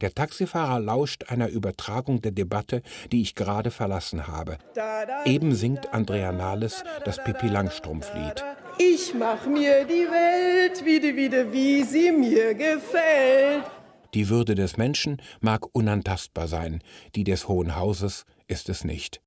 Der 0.00 0.12
Taxifahrer 0.12 0.80
lauscht 0.80 1.24
einer 1.28 1.48
Übertragung 1.48 2.20
der 2.20 2.32
Debatte, 2.32 2.82
die 3.12 3.22
ich 3.22 3.34
gerade 3.34 3.70
verlassen 3.70 4.26
habe. 4.26 4.58
Eben 5.24 5.54
singt 5.54 5.92
Andrea 5.94 6.32
Nahles 6.32 6.82
das 7.04 7.22
Pippi 7.22 7.48
Langstrumpf-Lied. 7.48 8.44
Ich 8.78 9.12
mach 9.12 9.44
mir 9.46 9.84
die 9.84 10.06
Welt 10.08 10.84
wieder, 10.84 11.16
wieder, 11.16 11.52
wie 11.52 11.82
sie 11.82 12.12
mir 12.12 12.54
gefällt. 12.54 13.64
Die 14.14 14.28
Würde 14.28 14.54
des 14.54 14.76
Menschen 14.76 15.20
mag 15.40 15.66
unantastbar 15.72 16.46
sein, 16.46 16.80
die 17.14 17.24
des 17.24 17.48
Hohen 17.48 17.74
Hauses 17.74 18.24
ist 18.46 18.68
es 18.68 18.84
nicht. 18.84 19.20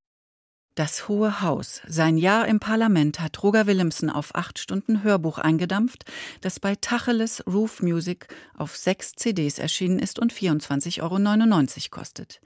Das 0.75 1.09
Hohe 1.09 1.41
Haus. 1.41 1.81
Sein 1.85 2.17
Jahr 2.17 2.47
im 2.47 2.61
Parlament 2.61 3.19
hat 3.19 3.43
Roger 3.43 3.67
Willemsen 3.67 4.09
auf 4.09 4.33
acht 4.35 4.57
Stunden 4.57 5.03
Hörbuch 5.03 5.37
eingedampft, 5.37 6.05
das 6.39 6.61
bei 6.61 6.75
Tacheles 6.75 7.43
Roof 7.45 7.81
Music 7.81 8.27
auf 8.57 8.77
sechs 8.77 9.13
CDs 9.15 9.59
erschienen 9.59 9.99
ist 9.99 10.17
und 10.17 10.33
24,99 10.33 11.01
Euro 11.01 11.89
kostet. 11.89 12.39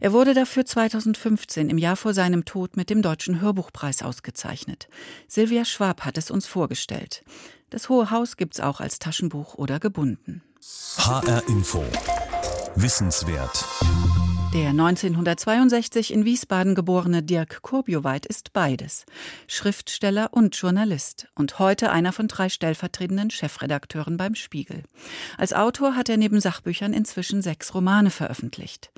Er 0.00 0.14
wurde 0.14 0.32
dafür 0.32 0.64
2015 0.64 1.68
im 1.68 1.76
Jahr 1.76 1.96
vor 1.96 2.14
seinem 2.14 2.46
Tod 2.46 2.78
mit 2.78 2.88
dem 2.88 3.02
Deutschen 3.02 3.42
Hörbuchpreis 3.42 4.02
ausgezeichnet. 4.02 4.88
Silvia 5.26 5.66
Schwab 5.66 6.06
hat 6.06 6.16
es 6.16 6.30
uns 6.30 6.46
vorgestellt. 6.46 7.22
Das 7.68 7.90
Hohe 7.90 8.10
Haus 8.10 8.38
gibt's 8.38 8.60
auch 8.60 8.80
als 8.80 8.98
Taschenbuch 8.98 9.54
oder 9.56 9.78
gebunden. 9.78 10.42
HR 10.96 11.46
Info. 11.48 11.84
Wissenswert. 12.76 13.66
Der 14.54 14.70
1962 14.70 16.10
in 16.10 16.24
Wiesbaden 16.24 16.74
geborene 16.74 17.22
Dirk 17.22 17.60
Kurbioweit 17.60 18.24
ist 18.24 18.54
beides. 18.54 19.04
Schriftsteller 19.46 20.30
und 20.32 20.56
Journalist 20.56 21.28
und 21.34 21.58
heute 21.58 21.90
einer 21.90 22.12
von 22.12 22.28
drei 22.28 22.48
stellvertretenden 22.48 23.28
Chefredakteuren 23.28 24.16
beim 24.16 24.34
Spiegel. 24.34 24.84
Als 25.36 25.52
Autor 25.52 25.96
hat 25.96 26.08
er 26.08 26.16
neben 26.16 26.40
Sachbüchern 26.40 26.94
inzwischen 26.94 27.42
sechs 27.42 27.74
Romane 27.74 28.08
veröffentlicht. 28.08 28.90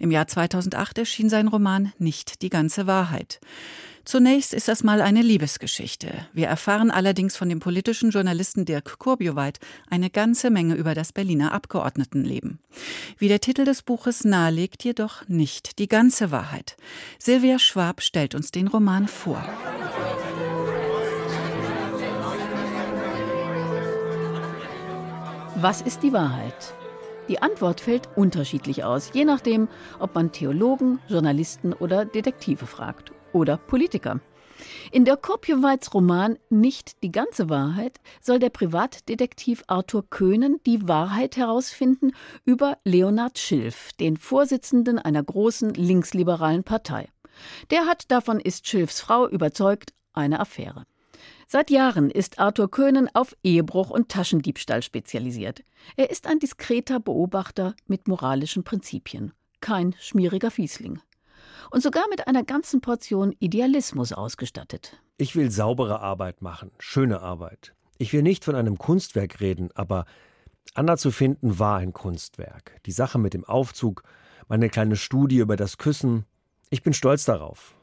Im 0.00 0.10
Jahr 0.10 0.26
2008 0.26 0.98
erschien 0.98 1.28
sein 1.28 1.46
Roman 1.46 1.92
Nicht 1.98 2.42
die 2.42 2.50
ganze 2.50 2.88
Wahrheit. 2.88 3.38
Zunächst 4.06 4.54
ist 4.54 4.68
das 4.68 4.84
mal 4.84 5.02
eine 5.02 5.20
Liebesgeschichte. 5.20 6.28
Wir 6.32 6.46
erfahren 6.46 6.92
allerdings 6.92 7.36
von 7.36 7.48
dem 7.48 7.58
politischen 7.58 8.10
Journalisten 8.10 8.64
Dirk 8.64 9.00
Kurbioweit 9.00 9.58
eine 9.90 10.10
ganze 10.10 10.48
Menge 10.48 10.76
über 10.76 10.94
das 10.94 11.12
Berliner 11.12 11.50
Abgeordnetenleben. 11.50 12.60
Wie 13.18 13.26
der 13.26 13.40
Titel 13.40 13.64
des 13.64 13.82
Buches 13.82 14.22
nahelegt, 14.22 14.84
jedoch 14.84 15.26
nicht 15.26 15.80
die 15.80 15.88
ganze 15.88 16.30
Wahrheit. 16.30 16.76
Silvia 17.18 17.58
Schwab 17.58 18.00
stellt 18.00 18.36
uns 18.36 18.52
den 18.52 18.68
Roman 18.68 19.08
vor. 19.08 19.42
Was 25.56 25.82
ist 25.82 26.04
die 26.04 26.12
Wahrheit? 26.12 26.74
Die 27.28 27.42
Antwort 27.42 27.80
fällt 27.80 28.08
unterschiedlich 28.14 28.84
aus, 28.84 29.10
je 29.14 29.24
nachdem, 29.24 29.66
ob 29.98 30.14
man 30.14 30.30
Theologen, 30.30 31.00
Journalisten 31.08 31.72
oder 31.72 32.04
Detektive 32.04 32.66
fragt 32.66 33.10
oder 33.36 33.58
Politiker. 33.58 34.20
In 34.90 35.04
der 35.04 35.18
Kopjeweits 35.18 35.92
Roman 35.92 36.38
Nicht 36.48 37.02
die 37.02 37.12
ganze 37.12 37.50
Wahrheit 37.50 38.00
soll 38.22 38.38
der 38.38 38.48
Privatdetektiv 38.48 39.62
Arthur 39.66 40.08
Köhnen 40.08 40.58
die 40.64 40.88
Wahrheit 40.88 41.36
herausfinden 41.36 42.12
über 42.46 42.78
Leonhard 42.84 43.38
Schilf, 43.38 43.92
den 44.00 44.16
Vorsitzenden 44.16 44.98
einer 44.98 45.22
großen 45.22 45.74
linksliberalen 45.74 46.64
Partei. 46.64 47.08
Der 47.70 47.84
hat, 47.84 48.10
davon 48.10 48.40
ist 48.40 48.66
Schilfs 48.66 49.00
Frau 49.00 49.28
überzeugt, 49.28 49.92
eine 50.14 50.40
Affäre. 50.40 50.84
Seit 51.46 51.70
Jahren 51.70 52.10
ist 52.10 52.38
Arthur 52.38 52.70
Köhnen 52.70 53.10
auf 53.14 53.36
Ehebruch 53.44 53.90
und 53.90 54.08
Taschendiebstahl 54.08 54.82
spezialisiert. 54.82 55.62
Er 55.96 56.10
ist 56.10 56.26
ein 56.26 56.38
diskreter 56.38 56.98
Beobachter 56.98 57.74
mit 57.86 58.08
moralischen 58.08 58.64
Prinzipien. 58.64 59.32
Kein 59.60 59.94
schmieriger 60.00 60.50
Fiesling 60.50 61.00
und 61.70 61.82
sogar 61.82 62.04
mit 62.10 62.26
einer 62.26 62.44
ganzen 62.44 62.80
Portion 62.80 63.34
Idealismus 63.38 64.12
ausgestattet. 64.12 65.00
Ich 65.18 65.36
will 65.36 65.50
saubere 65.50 66.00
Arbeit 66.00 66.42
machen, 66.42 66.70
schöne 66.78 67.20
Arbeit. 67.20 67.74
Ich 67.98 68.12
will 68.12 68.22
nicht 68.22 68.44
von 68.44 68.54
einem 68.54 68.76
Kunstwerk 68.78 69.40
reden, 69.40 69.70
aber 69.74 70.04
Anna 70.74 70.96
zu 70.96 71.10
finden 71.10 71.58
war 71.58 71.78
ein 71.78 71.92
Kunstwerk. 71.92 72.80
Die 72.84 72.92
Sache 72.92 73.18
mit 73.18 73.32
dem 73.32 73.44
Aufzug, 73.44 74.02
meine 74.48 74.68
kleine 74.68 74.96
Studie 74.96 75.38
über 75.38 75.56
das 75.56 75.78
Küssen. 75.78 76.26
Ich 76.68 76.82
bin 76.82 76.92
stolz 76.92 77.24
darauf. 77.24 77.74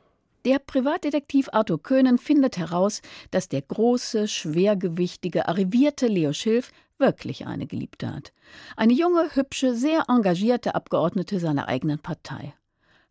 Der 0.46 0.60
Privatdetektiv 0.60 1.48
Arthur 1.54 1.82
Köhnen 1.82 2.18
findet 2.18 2.58
heraus, 2.58 3.02
dass 3.32 3.48
der 3.48 3.62
große, 3.62 4.28
schwergewichtige, 4.28 5.48
arrivierte 5.48 6.08
Leo 6.08 6.34
Schilf 6.34 6.72
wirklich 6.98 7.48
eine 7.48 7.66
Geliebte 7.66 8.14
hat. 8.14 8.34
Eine 8.76 8.94
junge, 8.94 9.36
hübsche, 9.36 9.74
sehr 9.74 10.04
engagierte 10.10 10.76
Abgeordnete 10.76 11.40
seiner 11.40 11.68
eigenen 11.68 12.00
Partei. 12.00 12.54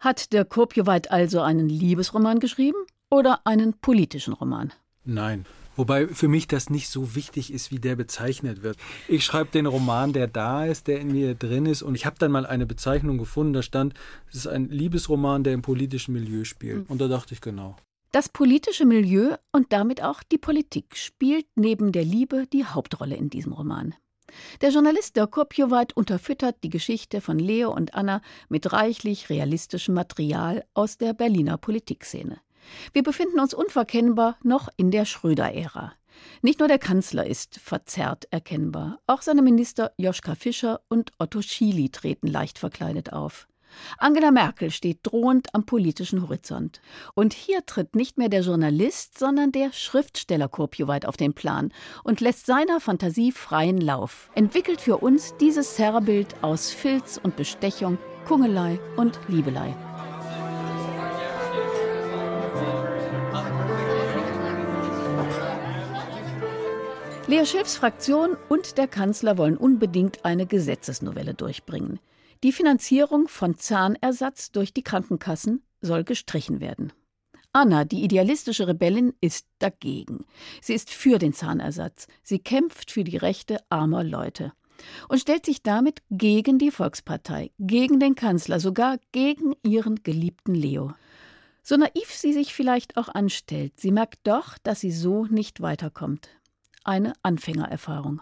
Hat 0.02 0.32
der 0.32 0.44
Kopjeweit 0.44 1.12
also 1.12 1.42
einen 1.42 1.68
Liebesroman 1.68 2.40
geschrieben 2.40 2.78
oder 3.08 3.46
einen 3.46 3.74
politischen 3.74 4.32
Roman? 4.32 4.72
Nein. 5.04 5.46
Wobei 5.76 6.08
für 6.08 6.26
mich 6.26 6.48
das 6.48 6.70
nicht 6.70 6.88
so 6.88 7.14
wichtig 7.14 7.52
ist, 7.52 7.70
wie 7.70 7.78
der 7.78 7.94
bezeichnet 7.94 8.64
wird. 8.64 8.76
Ich 9.06 9.24
schreibe 9.24 9.50
den 9.52 9.66
Roman, 9.66 10.12
der 10.12 10.26
da 10.26 10.66
ist, 10.66 10.88
der 10.88 10.98
in 10.98 11.12
mir 11.12 11.36
drin 11.36 11.66
ist. 11.66 11.82
Und 11.82 11.94
ich 11.94 12.04
habe 12.04 12.16
dann 12.18 12.32
mal 12.32 12.44
eine 12.44 12.66
Bezeichnung 12.66 13.16
gefunden, 13.16 13.52
da 13.52 13.62
stand, 13.62 13.94
es 14.28 14.34
ist 14.34 14.48
ein 14.48 14.68
Liebesroman, 14.70 15.44
der 15.44 15.52
im 15.52 15.62
politischen 15.62 16.14
Milieu 16.14 16.42
spielt. 16.42 16.78
Mhm. 16.78 16.86
Und 16.88 17.00
da 17.00 17.06
dachte 17.06 17.34
ich 17.34 17.40
genau. 17.40 17.76
Das 18.10 18.28
politische 18.28 18.84
Milieu 18.84 19.36
und 19.52 19.72
damit 19.72 20.02
auch 20.02 20.24
die 20.24 20.36
Politik 20.36 20.96
spielt 20.96 21.46
neben 21.54 21.92
der 21.92 22.04
Liebe 22.04 22.48
die 22.52 22.64
Hauptrolle 22.64 23.14
in 23.14 23.30
diesem 23.30 23.52
Roman. 23.52 23.94
Der 24.60 24.70
Journalist 24.70 25.16
Dirk 25.16 25.32
Kopjowait 25.32 25.96
unterfüttert 25.96 26.56
die 26.62 26.70
Geschichte 26.70 27.20
von 27.20 27.38
Leo 27.38 27.72
und 27.72 27.94
Anna 27.94 28.22
mit 28.48 28.72
reichlich 28.72 29.30
realistischem 29.30 29.94
Material 29.94 30.64
aus 30.74 30.98
der 30.98 31.12
Berliner 31.14 31.58
Politikszene. 31.58 32.40
Wir 32.92 33.02
befinden 33.02 33.40
uns 33.40 33.54
unverkennbar 33.54 34.36
noch 34.42 34.68
in 34.76 34.90
der 34.90 35.04
Schröder-Ära. 35.04 35.92
Nicht 36.42 36.58
nur 36.58 36.68
der 36.68 36.78
Kanzler 36.78 37.26
ist 37.26 37.58
verzerrt 37.58 38.26
erkennbar, 38.30 38.98
auch 39.06 39.22
seine 39.22 39.42
Minister 39.42 39.92
Joschka 39.96 40.34
Fischer 40.34 40.80
und 40.88 41.10
Otto 41.18 41.42
Schily 41.42 41.90
treten 41.90 42.26
leicht 42.26 42.58
verkleidet 42.58 43.12
auf. 43.12 43.48
Angela 43.98 44.30
Merkel 44.30 44.70
steht 44.70 45.00
drohend 45.02 45.54
am 45.54 45.64
politischen 45.64 46.22
Horizont. 46.22 46.80
Und 47.14 47.32
hier 47.32 47.64
tritt 47.66 47.94
nicht 47.96 48.18
mehr 48.18 48.28
der 48.28 48.42
Journalist, 48.42 49.18
sondern 49.18 49.52
der 49.52 49.72
Schriftsteller 49.72 50.48
Kurpioweit 50.48 51.06
auf 51.06 51.16
den 51.16 51.34
Plan 51.34 51.72
und 52.04 52.20
lässt 52.20 52.46
seiner 52.46 52.80
Fantasie 52.80 53.32
freien 53.32 53.80
Lauf. 53.80 54.30
Entwickelt 54.34 54.80
für 54.80 54.98
uns 54.98 55.34
dieses 55.40 55.74
Zerrbild 55.74 56.42
aus 56.42 56.70
Filz 56.70 57.20
und 57.22 57.36
Bestechung, 57.36 57.98
Kungelei 58.26 58.78
und 58.96 59.18
Liebelei. 59.28 59.74
Leo 67.32 67.46
Schiffs 67.46 67.76
Fraktion 67.76 68.36
und 68.50 68.76
der 68.76 68.88
Kanzler 68.88 69.38
wollen 69.38 69.56
unbedingt 69.56 70.24
eine 70.24 70.44
Gesetzesnovelle 70.44 71.32
durchbringen. 71.32 71.98
Die 72.42 72.52
Finanzierung 72.52 73.28
von 73.28 73.56
Zahnersatz 73.56 74.50
durch 74.50 74.74
die 74.74 74.82
Krankenkassen 74.82 75.62
soll 75.80 76.02
gestrichen 76.02 76.60
werden. 76.60 76.92
Anna, 77.52 77.84
die 77.84 78.02
idealistische 78.02 78.66
Rebellin, 78.66 79.12
ist 79.20 79.46
dagegen. 79.60 80.24
Sie 80.60 80.74
ist 80.74 80.90
für 80.90 81.18
den 81.20 81.34
Zahnersatz. 81.34 82.08
Sie 82.22 82.40
kämpft 82.40 82.90
für 82.90 83.04
die 83.04 83.16
Rechte 83.16 83.58
armer 83.68 84.02
Leute 84.02 84.52
und 85.08 85.20
stellt 85.20 85.46
sich 85.46 85.62
damit 85.62 86.02
gegen 86.10 86.58
die 86.58 86.72
Volkspartei, 86.72 87.52
gegen 87.60 88.00
den 88.00 88.16
Kanzler, 88.16 88.58
sogar 88.58 88.98
gegen 89.12 89.54
ihren 89.62 90.02
geliebten 90.02 90.54
Leo. 90.54 90.94
So 91.62 91.76
naiv 91.76 92.10
sie 92.10 92.32
sich 92.32 92.54
vielleicht 92.54 92.96
auch 92.96 93.08
anstellt, 93.08 93.78
sie 93.78 93.92
merkt 93.92 94.26
doch, 94.26 94.58
dass 94.58 94.80
sie 94.80 94.90
so 94.90 95.26
nicht 95.26 95.60
weiterkommt. 95.60 96.28
Eine 96.82 97.12
Anfängererfahrung. 97.22 98.20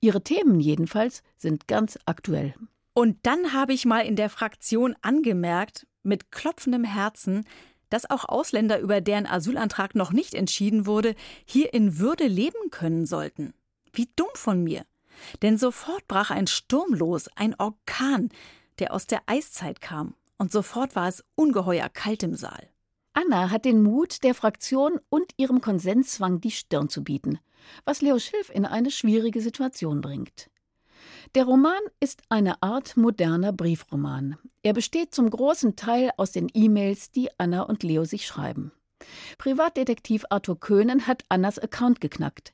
Ihre 0.00 0.22
Themen 0.22 0.60
jedenfalls 0.60 1.24
sind 1.36 1.66
ganz 1.66 1.98
aktuell. 2.04 2.54
Und 3.00 3.16
dann 3.22 3.54
habe 3.54 3.72
ich 3.72 3.86
mal 3.86 4.00
in 4.00 4.14
der 4.14 4.28
Fraktion 4.28 4.94
angemerkt, 5.00 5.86
mit 6.02 6.30
klopfendem 6.30 6.84
Herzen, 6.84 7.46
dass 7.88 8.10
auch 8.10 8.26
Ausländer, 8.26 8.78
über 8.78 9.00
deren 9.00 9.24
Asylantrag 9.24 9.94
noch 9.94 10.12
nicht 10.12 10.34
entschieden 10.34 10.84
wurde, 10.84 11.14
hier 11.46 11.72
in 11.72 11.98
Würde 11.98 12.26
leben 12.26 12.68
können 12.70 13.06
sollten. 13.06 13.54
Wie 13.94 14.10
dumm 14.16 14.28
von 14.34 14.62
mir. 14.62 14.84
Denn 15.40 15.56
sofort 15.56 16.06
brach 16.08 16.30
ein 16.30 16.46
Sturm 16.46 16.92
los, 16.92 17.30
ein 17.36 17.54
Orkan, 17.58 18.28
der 18.80 18.92
aus 18.92 19.06
der 19.06 19.22
Eiszeit 19.24 19.80
kam. 19.80 20.14
Und 20.36 20.52
sofort 20.52 20.94
war 20.94 21.08
es 21.08 21.24
ungeheuer 21.36 21.88
kalt 21.88 22.22
im 22.22 22.34
Saal. 22.34 22.68
Anna 23.14 23.48
hat 23.48 23.64
den 23.64 23.82
Mut, 23.82 24.22
der 24.24 24.34
Fraktion 24.34 25.00
und 25.08 25.32
ihrem 25.38 25.62
Konsenszwang 25.62 26.42
die 26.42 26.50
Stirn 26.50 26.90
zu 26.90 27.02
bieten, 27.02 27.38
was 27.86 28.02
Leo 28.02 28.18
Schilf 28.18 28.50
in 28.50 28.66
eine 28.66 28.90
schwierige 28.90 29.40
Situation 29.40 30.02
bringt. 30.02 30.50
Der 31.34 31.44
Roman 31.44 31.80
ist 32.00 32.22
eine 32.28 32.62
Art 32.62 32.96
moderner 32.96 33.52
Briefroman. 33.52 34.36
Er 34.62 34.72
besteht 34.72 35.14
zum 35.14 35.30
großen 35.30 35.76
Teil 35.76 36.10
aus 36.16 36.32
den 36.32 36.48
E-Mails, 36.52 37.10
die 37.10 37.28
Anna 37.38 37.62
und 37.62 37.82
Leo 37.82 38.04
sich 38.04 38.26
schreiben. 38.26 38.72
Privatdetektiv 39.38 40.24
Arthur 40.30 40.58
Köhnen 40.58 41.06
hat 41.06 41.24
Annas 41.28 41.58
Account 41.58 42.00
geknackt. 42.00 42.52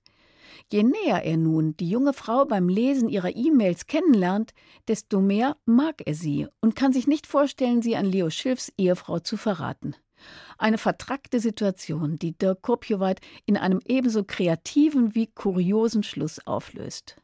Je 0.70 0.82
näher 0.82 1.22
er 1.22 1.36
nun 1.36 1.76
die 1.76 1.88
junge 1.88 2.12
Frau 2.12 2.44
beim 2.44 2.68
Lesen 2.68 3.08
ihrer 3.08 3.34
E-Mails 3.34 3.86
kennenlernt, 3.86 4.52
desto 4.88 5.20
mehr 5.20 5.56
mag 5.64 6.02
er 6.04 6.14
sie 6.14 6.48
und 6.60 6.74
kann 6.76 6.92
sich 6.92 7.06
nicht 7.06 7.26
vorstellen, 7.26 7.82
sie 7.82 7.96
an 7.96 8.06
Leo 8.06 8.30
Schilfs 8.30 8.72
Ehefrau 8.76 9.18
zu 9.18 9.36
verraten. 9.36 9.94
Eine 10.58 10.78
vertrackte 10.78 11.40
Situation, 11.40 12.18
die 12.18 12.36
Dirk 12.36 12.62
Kopjowait 12.62 13.20
in 13.44 13.56
einem 13.56 13.80
ebenso 13.84 14.24
kreativen 14.24 15.14
wie 15.14 15.26
kuriosen 15.26 16.02
Schluss 16.02 16.44
auflöst. 16.46 17.16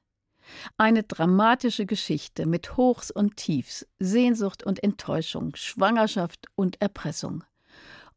Eine 0.77 1.03
dramatische 1.03 1.87
Geschichte 1.87 2.47
mit 2.47 2.77
Hochs 2.77 3.11
und 3.11 3.37
Tiefs, 3.37 3.87
Sehnsucht 3.99 4.65
und 4.65 4.83
Enttäuschung, 4.83 5.55
Schwangerschaft 5.57 6.47
und 6.55 6.81
Erpressung. 6.81 7.45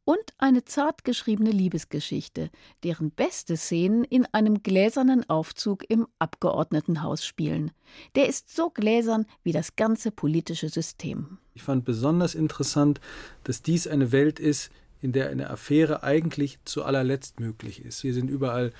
Und 0.08 0.36
eine 0.38 0.64
zart 0.64 1.04
geschriebene 1.04 1.50
Liebesgeschichte, 1.50 2.52
deren 2.84 3.10
beste 3.10 3.58
Szenen 3.58 4.04
in 4.04 4.28
einem 4.34 4.62
gläsernen 4.62 5.28
Aufzug 5.28 5.84
im 5.90 6.06
Abgeordnetenhaus 6.20 7.26
spielen. 7.26 7.72
Der 8.14 8.30
ist 8.30 8.56
so 8.56 8.70
gläsern 8.70 9.26
wie 9.42 9.52
das 9.52 9.76
ganze 9.76 10.12
politische 10.12 10.70
System. 10.70 11.40
Ich 11.56 11.64
fand 11.64 11.86
besonders 11.86 12.36
interessant, 12.36 13.02
dass 13.46 13.64
dies 13.64 13.88
eine 13.88 14.12
Welt 14.12 14.40
ist, 14.40 14.70
in 15.06 15.12
der 15.12 15.30
eine 15.30 15.50
Affäre 15.50 16.04
eigentlich 16.04 16.58
zu 16.66 16.84
allerletzt 16.84 17.40
möglich 17.40 17.86
ist. 17.86 18.02
Hier 18.02 18.14
sind 18.14 18.30
überall 18.30 18.74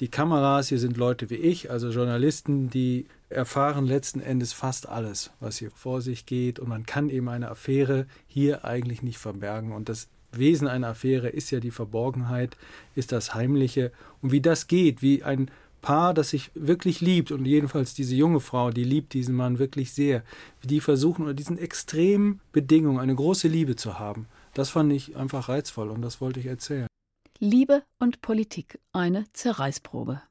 die 0.00 0.08
Kameras, 0.08 0.68
hier 0.68 0.78
sind 0.78 0.96
Leute 0.96 1.28
wie 1.28 1.34
ich, 1.34 1.70
also 1.70 1.90
Journalisten, 1.90 2.70
die 2.70 3.06
erfahren 3.28 3.84
letzten 3.84 4.20
Endes 4.20 4.52
fast 4.52 4.88
alles, 4.88 5.30
was 5.40 5.58
hier 5.58 5.70
vor 5.70 6.00
sich 6.00 6.24
geht. 6.24 6.58
Und 6.58 6.68
man 6.68 6.86
kann 6.86 7.10
eben 7.10 7.28
eine 7.28 7.50
Affäre 7.50 8.06
hier 8.28 8.64
eigentlich 8.64 9.02
nicht 9.02 9.18
verbergen. 9.18 9.72
Und 9.72 9.88
das 9.88 10.08
Wesen 10.30 10.68
einer 10.68 10.88
Affäre 10.88 11.28
ist 11.28 11.50
ja 11.50 11.60
die 11.60 11.70
Verborgenheit, 11.70 12.56
ist 12.94 13.12
das 13.12 13.34
Heimliche. 13.34 13.90
Und 14.20 14.32
wie 14.32 14.40
das 14.40 14.68
geht, 14.68 15.02
wie 15.02 15.24
ein 15.24 15.50
Paar, 15.80 16.14
das 16.14 16.30
sich 16.30 16.52
wirklich 16.54 17.00
liebt 17.00 17.32
und 17.32 17.44
jedenfalls 17.44 17.92
diese 17.92 18.14
junge 18.14 18.38
Frau, 18.38 18.70
die 18.70 18.84
liebt 18.84 19.14
diesen 19.14 19.34
Mann 19.34 19.58
wirklich 19.58 19.92
sehr, 19.92 20.22
wie 20.60 20.68
die 20.68 20.80
versuchen 20.80 21.22
unter 21.22 21.34
diesen 21.34 21.58
extremen 21.58 22.40
Bedingungen 22.52 23.00
eine 23.00 23.16
große 23.16 23.48
Liebe 23.48 23.74
zu 23.74 23.98
haben. 23.98 24.26
Das 24.54 24.70
fand 24.70 24.92
ich 24.92 25.16
einfach 25.16 25.48
reizvoll 25.48 25.90
und 25.90 26.02
das 26.02 26.20
wollte 26.20 26.40
ich 26.40 26.46
erzählen. 26.46 26.86
Liebe 27.38 27.82
und 27.98 28.20
Politik, 28.20 28.78
eine 28.92 29.24
Zerreißprobe. 29.32 30.22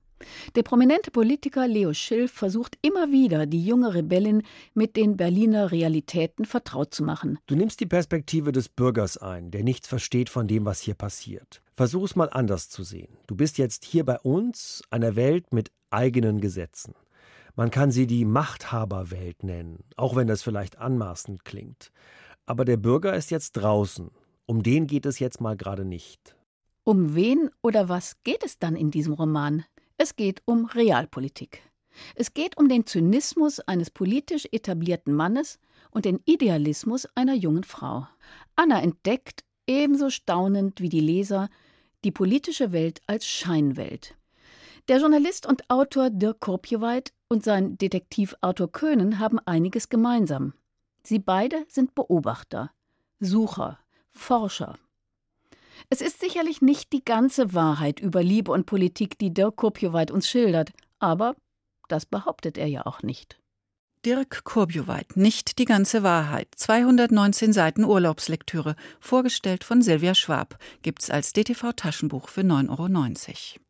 Der 0.56 0.64
prominente 0.64 1.12
Politiker 1.12 1.68
Leo 1.68 1.94
Schilf 1.94 2.32
versucht 2.32 2.78
immer 2.82 3.12
wieder, 3.12 3.46
die 3.46 3.66
junge 3.66 3.94
Rebellin 3.94 4.44
mit 4.74 4.96
den 4.96 5.18
Berliner 5.18 5.72
Realitäten 5.72 6.46
vertraut 6.46 6.94
zu 6.94 7.04
machen. 7.04 7.40
Du 7.48 7.56
nimmst 7.56 7.80
die 7.80 7.86
Perspektive 7.86 8.52
des 8.52 8.70
Bürgers 8.70 9.18
ein, 9.18 9.52
der 9.52 9.64
nichts 9.64 9.88
versteht 9.88 10.30
von 10.30 10.48
dem, 10.48 10.66
was 10.66 10.80
hier 10.82 10.94
passiert. 10.94 11.62
Versuch 11.74 12.04
es 12.04 12.16
mal 12.16 12.30
anders 12.30 12.70
zu 12.70 12.84
sehen. 12.84 13.18
Du 13.28 13.36
bist 13.36 13.58
jetzt 13.58 13.84
hier 13.86 14.06
bei 14.06 14.20
uns, 14.20 14.84
einer 14.90 15.16
Welt 15.16 15.52
mit 15.52 15.72
eigenen 15.90 16.40
Gesetzen. 16.40 16.94
Man 17.56 17.72
kann 17.72 17.92
sie 17.92 18.08
die 18.08 18.24
Machthaberwelt 18.24 19.44
nennen, 19.44 19.84
auch 19.98 20.16
wenn 20.16 20.28
das 20.28 20.42
vielleicht 20.42 20.78
anmaßend 20.78 21.44
klingt. 21.44 21.92
Aber 22.46 22.66
der 22.66 22.78
Bürger 22.78 23.16
ist 23.16 23.32
jetzt 23.32 23.54
draußen. 23.54 24.12
Um 24.46 24.64
den 24.64 24.88
geht 24.88 25.06
es 25.06 25.20
jetzt 25.20 25.42
mal 25.42 25.56
gerade 25.56 25.86
nicht. 25.86 26.36
Um 26.84 27.16
wen 27.16 27.50
oder 27.62 27.90
was 27.90 28.22
geht 28.24 28.44
es 28.44 28.58
dann 28.60 28.76
in 28.76 28.92
diesem 28.92 29.14
Roman? 29.14 29.64
Es 29.98 30.16
geht 30.16 30.42
um 30.46 30.66
Realpolitik. 30.66 31.62
Es 32.16 32.34
geht 32.34 32.58
um 32.58 32.70
den 32.70 32.86
Zynismus 32.86 33.60
eines 33.60 33.92
politisch 33.92 34.48
etablierten 34.52 35.14
Mannes 35.14 35.60
und 35.92 36.06
den 36.06 36.20
Idealismus 36.26 37.08
einer 37.16 37.36
jungen 37.36 37.64
Frau. 37.64 38.08
Anna 38.56 38.82
entdeckt, 38.82 39.44
ebenso 39.68 40.10
staunend 40.10 40.82
wie 40.82 40.90
die 40.90 41.02
Leser, 41.02 41.50
die 42.04 42.12
politische 42.12 42.72
Welt 42.72 43.02
als 43.08 43.28
Scheinwelt. 43.28 44.16
Der 44.88 45.00
Journalist 45.00 45.46
und 45.46 45.70
Autor 45.70 46.10
Dirk 46.10 46.40
Korpjeweit 46.40 47.14
und 47.30 47.44
sein 47.44 47.78
Detektiv 47.78 48.36
Arthur 48.42 48.72
Köhnen 48.72 49.20
haben 49.20 49.40
einiges 49.40 49.90
gemeinsam. 49.90 50.54
Sie 51.04 51.20
beide 51.20 51.66
sind 51.68 51.96
Beobachter, 51.96 52.72
Sucher, 53.20 53.80
Forscher. 54.12 54.78
Es 55.90 56.02
ist 56.02 56.20
sicherlich 56.20 56.62
nicht 56.62 56.94
die 56.94 57.04
ganze 57.04 57.54
Wahrheit 57.54 58.00
über 58.00 58.24
Liebe 58.24 58.52
und 58.52 58.66
Politik, 58.66 59.18
die 59.18 59.34
Dirk 59.34 59.56
Korpjeweit 59.58 60.12
uns 60.12 60.28
schildert, 60.28 60.72
aber 61.00 61.36
das 61.88 62.06
behauptet 62.06 62.58
er 62.58 62.68
ja 62.68 62.86
auch 62.86 63.02
nicht. 63.02 63.40
Dirk 64.06 64.44
Kurbjuweit, 64.46 65.16
nicht 65.16 65.60
die 65.60 65.66
ganze 65.66 66.02
Wahrheit. 66.02 66.48
219 66.56 67.54
Seiten 67.54 67.84
Urlaubslektüre, 67.84 68.76
vorgestellt 69.00 69.64
von 69.64 69.84
Silvia 69.84 70.16
Schwab, 70.16 70.58
gibt's 70.82 71.12
als 71.12 71.34
DTV-Taschenbuch 71.34 72.28
für 72.28 72.42
9,90 72.42 72.70
Euro. 72.80 73.66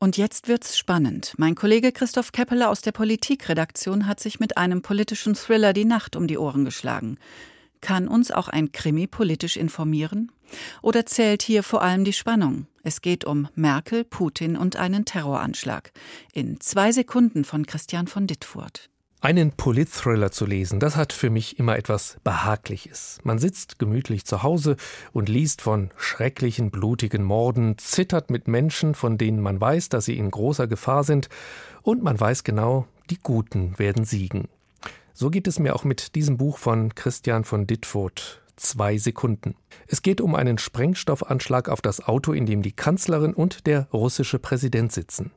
Und 0.00 0.16
jetzt 0.16 0.46
wird's 0.46 0.78
spannend. 0.78 1.34
Mein 1.38 1.56
Kollege 1.56 1.90
Christoph 1.90 2.30
Keppeler 2.30 2.70
aus 2.70 2.82
der 2.82 2.92
Politikredaktion 2.92 4.06
hat 4.06 4.20
sich 4.20 4.38
mit 4.38 4.56
einem 4.56 4.80
politischen 4.80 5.34
Thriller 5.34 5.72
die 5.72 5.84
Nacht 5.84 6.14
um 6.14 6.28
die 6.28 6.38
Ohren 6.38 6.64
geschlagen. 6.64 7.18
Kann 7.80 8.06
uns 8.06 8.30
auch 8.30 8.48
ein 8.48 8.70
Krimi 8.70 9.08
politisch 9.08 9.56
informieren? 9.56 10.30
Oder 10.82 11.04
zählt 11.04 11.42
hier 11.42 11.64
vor 11.64 11.82
allem 11.82 12.04
die 12.04 12.12
Spannung? 12.12 12.68
Es 12.84 13.02
geht 13.02 13.24
um 13.24 13.48
Merkel, 13.56 14.04
Putin 14.04 14.56
und 14.56 14.76
einen 14.76 15.04
Terroranschlag. 15.04 15.90
In 16.32 16.60
zwei 16.60 16.92
Sekunden 16.92 17.44
von 17.44 17.66
Christian 17.66 18.06
von 18.06 18.28
Dittfurt. 18.28 18.90
Einen 19.20 19.50
Polit-Thriller 19.50 20.30
zu 20.30 20.46
lesen, 20.46 20.78
das 20.78 20.94
hat 20.94 21.12
für 21.12 21.28
mich 21.28 21.58
immer 21.58 21.76
etwas 21.76 22.18
Behagliches. 22.22 23.18
Man 23.24 23.40
sitzt 23.40 23.80
gemütlich 23.80 24.24
zu 24.24 24.44
Hause 24.44 24.76
und 25.12 25.28
liest 25.28 25.60
von 25.60 25.90
schrecklichen, 25.96 26.70
blutigen 26.70 27.24
Morden, 27.24 27.76
zittert 27.78 28.30
mit 28.30 28.46
Menschen, 28.46 28.94
von 28.94 29.18
denen 29.18 29.40
man 29.40 29.60
weiß, 29.60 29.88
dass 29.88 30.04
sie 30.04 30.16
in 30.16 30.30
großer 30.30 30.68
Gefahr 30.68 31.02
sind, 31.02 31.28
und 31.82 32.00
man 32.00 32.20
weiß 32.20 32.44
genau, 32.44 32.86
die 33.10 33.18
Guten 33.20 33.76
werden 33.76 34.04
siegen. 34.04 34.46
So 35.14 35.30
geht 35.30 35.48
es 35.48 35.58
mir 35.58 35.74
auch 35.74 35.82
mit 35.82 36.14
diesem 36.14 36.36
Buch 36.36 36.56
von 36.56 36.94
Christian 36.94 37.42
von 37.42 37.66
Dittfurt 37.66 38.40
zwei 38.58 38.98
Sekunden. 38.98 39.54
Es 39.86 40.02
geht 40.02 40.20
um 40.20 40.34
einen 40.34 40.58
Sprengstoffanschlag 40.58 41.68
auf 41.68 41.80
das 41.80 42.06
Auto, 42.06 42.32
in 42.32 42.46
dem 42.46 42.62
die 42.62 42.72
Kanzlerin 42.72 43.34
und 43.34 43.66
der 43.66 43.88
russische 43.92 44.38
Präsident 44.38 44.92
sitzen. 44.92 45.30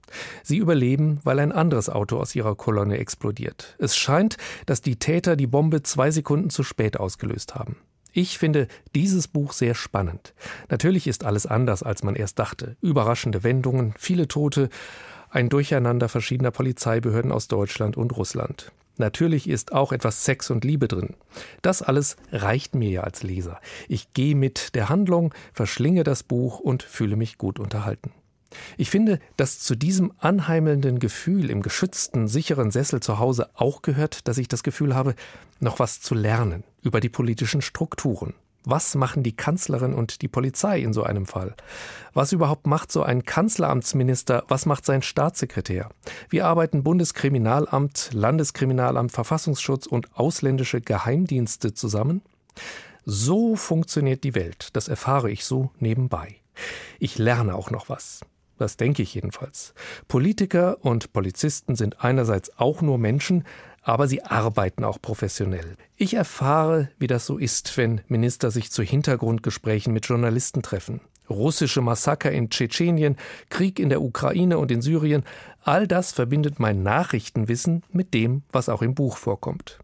Sie 0.43 0.57
überleben, 0.57 1.19
weil 1.23 1.39
ein 1.39 1.51
anderes 1.51 1.89
Auto 1.89 2.17
aus 2.17 2.35
ihrer 2.35 2.55
Kolonne 2.55 2.97
explodiert. 2.97 3.75
Es 3.79 3.95
scheint, 3.95 4.37
dass 4.65 4.81
die 4.81 4.97
Täter 4.97 5.35
die 5.35 5.47
Bombe 5.47 5.83
zwei 5.83 6.11
Sekunden 6.11 6.49
zu 6.49 6.63
spät 6.63 6.99
ausgelöst 6.99 7.55
haben. 7.55 7.77
Ich 8.13 8.37
finde 8.37 8.67
dieses 8.93 9.27
Buch 9.29 9.53
sehr 9.53 9.73
spannend. 9.73 10.33
Natürlich 10.69 11.07
ist 11.07 11.23
alles 11.23 11.45
anders, 11.45 11.81
als 11.81 12.03
man 12.03 12.15
erst 12.15 12.39
dachte. 12.39 12.75
Überraschende 12.81 13.43
Wendungen, 13.43 13.93
viele 13.97 14.27
Tote, 14.27 14.69
ein 15.29 15.47
Durcheinander 15.47 16.09
verschiedener 16.09 16.51
Polizeibehörden 16.51 17.31
aus 17.31 17.47
Deutschland 17.47 17.95
und 17.95 18.17
Russland. 18.17 18.73
Natürlich 19.01 19.49
ist 19.49 19.73
auch 19.73 19.91
etwas 19.91 20.25
Sex 20.25 20.51
und 20.51 20.63
Liebe 20.63 20.87
drin. 20.87 21.15
Das 21.63 21.81
alles 21.81 22.17
reicht 22.31 22.75
mir 22.75 22.91
ja 22.91 23.01
als 23.01 23.23
Leser. 23.23 23.59
Ich 23.87 24.13
gehe 24.13 24.35
mit 24.35 24.75
der 24.75 24.89
Handlung, 24.89 25.33
verschlinge 25.53 26.03
das 26.03 26.21
Buch 26.21 26.59
und 26.59 26.83
fühle 26.83 27.15
mich 27.15 27.39
gut 27.39 27.59
unterhalten. 27.59 28.11
Ich 28.77 28.91
finde, 28.91 29.17
dass 29.37 29.57
zu 29.59 29.75
diesem 29.75 30.13
anheimelnden 30.19 30.99
Gefühl 30.99 31.49
im 31.49 31.63
geschützten, 31.63 32.27
sicheren 32.27 32.69
Sessel 32.69 32.99
zu 32.99 33.17
Hause 33.17 33.49
auch 33.55 33.81
gehört, 33.81 34.27
dass 34.27 34.37
ich 34.37 34.47
das 34.47 34.61
Gefühl 34.61 34.93
habe, 34.93 35.15
noch 35.59 35.79
was 35.79 35.99
zu 35.99 36.13
lernen 36.13 36.63
über 36.83 36.99
die 36.99 37.09
politischen 37.09 37.63
Strukturen. 37.63 38.35
Was 38.63 38.93
machen 38.95 39.23
die 39.23 39.35
Kanzlerin 39.35 39.93
und 39.93 40.21
die 40.21 40.27
Polizei 40.27 40.79
in 40.81 40.93
so 40.93 41.03
einem 41.03 41.25
Fall? 41.25 41.55
Was 42.13 42.31
überhaupt 42.31 42.67
macht 42.67 42.91
so 42.91 43.01
ein 43.01 43.23
Kanzleramtsminister? 43.23 44.43
Was 44.47 44.65
macht 44.65 44.85
sein 44.85 45.01
Staatssekretär? 45.01 45.89
Wie 46.29 46.41
arbeiten 46.41 46.83
Bundeskriminalamt, 46.83 48.11
Landeskriminalamt, 48.13 49.11
Verfassungsschutz 49.11 49.87
und 49.87 50.15
ausländische 50.15 50.81
Geheimdienste 50.81 51.73
zusammen? 51.73 52.21
So 53.03 53.55
funktioniert 53.55 54.23
die 54.23 54.35
Welt. 54.35 54.69
Das 54.73 54.87
erfahre 54.87 55.31
ich 55.31 55.43
so 55.43 55.71
nebenbei. 55.79 56.35
Ich 56.99 57.17
lerne 57.17 57.55
auch 57.55 57.71
noch 57.71 57.89
was. 57.89 58.21
Das 58.61 58.77
denke 58.77 59.01
ich 59.01 59.15
jedenfalls. 59.15 59.73
Politiker 60.07 60.77
und 60.81 61.13
Polizisten 61.13 61.75
sind 61.75 62.03
einerseits 62.03 62.59
auch 62.59 62.83
nur 62.83 62.99
Menschen, 62.99 63.43
aber 63.81 64.07
sie 64.07 64.23
arbeiten 64.23 64.83
auch 64.83 65.01
professionell. 65.01 65.75
Ich 65.97 66.13
erfahre, 66.13 66.89
wie 66.99 67.07
das 67.07 67.25
so 67.25 67.37
ist, 67.37 67.75
wenn 67.77 68.01
Minister 68.07 68.51
sich 68.51 68.71
zu 68.71 68.83
Hintergrundgesprächen 68.83 69.93
mit 69.93 70.05
Journalisten 70.05 70.61
treffen. 70.61 71.01
Russische 71.29 71.81
Massaker 71.81 72.31
in 72.31 72.49
Tschetschenien, 72.49 73.17
Krieg 73.49 73.79
in 73.79 73.89
der 73.89 74.01
Ukraine 74.01 74.57
und 74.57 74.71
in 74.71 74.81
Syrien, 74.81 75.23
all 75.63 75.87
das 75.87 76.11
verbindet 76.11 76.59
mein 76.59 76.83
Nachrichtenwissen 76.83 77.83
mit 77.91 78.13
dem, 78.13 78.43
was 78.51 78.69
auch 78.69 78.81
im 78.81 78.95
Buch 78.95 79.17
vorkommt. 79.17 79.79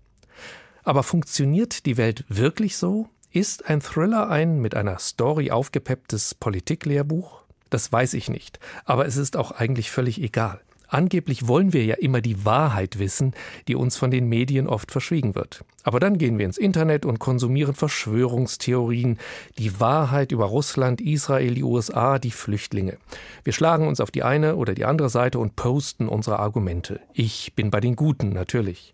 Aber 0.84 1.04
funktioniert 1.04 1.86
die 1.86 1.98
Welt 1.98 2.26
wirklich 2.28 2.78
so? 2.78 3.10
Ist 3.32 3.70
ein 3.70 3.82
Thriller 3.82 4.30
ein 4.30 4.60
mit 4.60 4.76
einer 4.76 5.00
Story 5.00 5.52
aufgepepptes 5.52 6.36
Politiklehrbuch? 6.36 7.42
Das 7.70 7.92
weiß 7.92 8.14
ich 8.14 8.30
nicht, 8.30 8.60
aber 8.86 9.06
es 9.06 9.18
ist 9.18 9.36
auch 9.36 9.52
eigentlich 9.52 9.92
völlig 9.92 10.22
egal. 10.22 10.62
Angeblich 10.88 11.48
wollen 11.48 11.74
wir 11.74 11.84
ja 11.84 11.96
immer 11.96 12.22
die 12.22 12.46
Wahrheit 12.46 12.98
wissen, 13.00 13.34
die 13.68 13.76
uns 13.76 13.98
von 13.98 14.10
den 14.10 14.30
Medien 14.30 14.68
oft 14.68 14.92
verschwiegen 14.92 15.36
wird. 15.36 15.66
Aber 15.84 16.00
dann 16.00 16.18
gehen 16.18 16.38
wir 16.38 16.46
ins 16.46 16.58
Internet 16.58 17.06
und 17.06 17.20
konsumieren 17.20 17.74
Verschwörungstheorien, 17.74 19.18
die 19.58 19.80
Wahrheit 19.80 20.32
über 20.32 20.46
Russland, 20.46 21.02
Israel, 21.02 21.56
die 21.56 21.64
USA, 21.64 22.20
die 22.20 22.32
Flüchtlinge. 22.32 22.98
Wir 23.44 23.54
schlagen 23.54 23.88
uns 23.88 24.00
auf 24.00 24.12
die 24.12 24.24
eine 24.24 24.56
oder 24.56 24.74
die 24.74 24.86
andere 24.86 25.10
Seite 25.10 25.40
und 25.40 25.56
posten 25.56 26.08
unsere 26.08 26.40
Argumente. 26.40 27.02
Ich 27.14 27.54
bin 27.56 27.70
bei 27.70 27.80
den 27.80 27.96
Guten, 27.96 28.30
natürlich. 28.30 28.94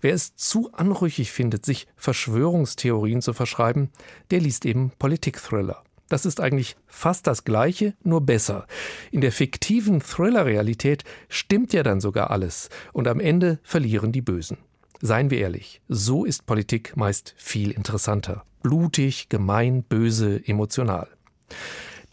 Wer 0.00 0.14
es 0.14 0.34
zu 0.36 0.72
anrüchig 0.72 1.32
findet, 1.32 1.64
sich 1.64 1.86
Verschwörungstheorien 1.96 3.22
zu 3.22 3.32
verschreiben, 3.32 3.90
der 4.30 4.40
liest 4.40 4.66
eben 4.66 4.92
Politikthriller. 4.98 5.82
Das 6.08 6.26
ist 6.26 6.40
eigentlich 6.40 6.76
fast 6.86 7.26
das 7.26 7.44
Gleiche, 7.44 7.94
nur 8.02 8.20
besser. 8.20 8.66
In 9.10 9.20
der 9.20 9.32
fiktiven 9.32 10.00
Thriller-Realität 10.00 11.04
stimmt 11.28 11.72
ja 11.72 11.82
dann 11.82 12.00
sogar 12.00 12.30
alles 12.30 12.68
und 12.92 13.08
am 13.08 13.20
Ende 13.20 13.58
verlieren 13.62 14.12
die 14.12 14.22
Bösen. 14.22 14.58
Seien 15.00 15.30
wir 15.30 15.38
ehrlich, 15.38 15.80
so 15.88 16.24
ist 16.24 16.46
Politik 16.46 16.96
meist 16.96 17.34
viel 17.36 17.70
interessanter. 17.70 18.44
Blutig, 18.62 19.28
gemein, 19.28 19.82
böse, 19.82 20.40
emotional. 20.46 21.08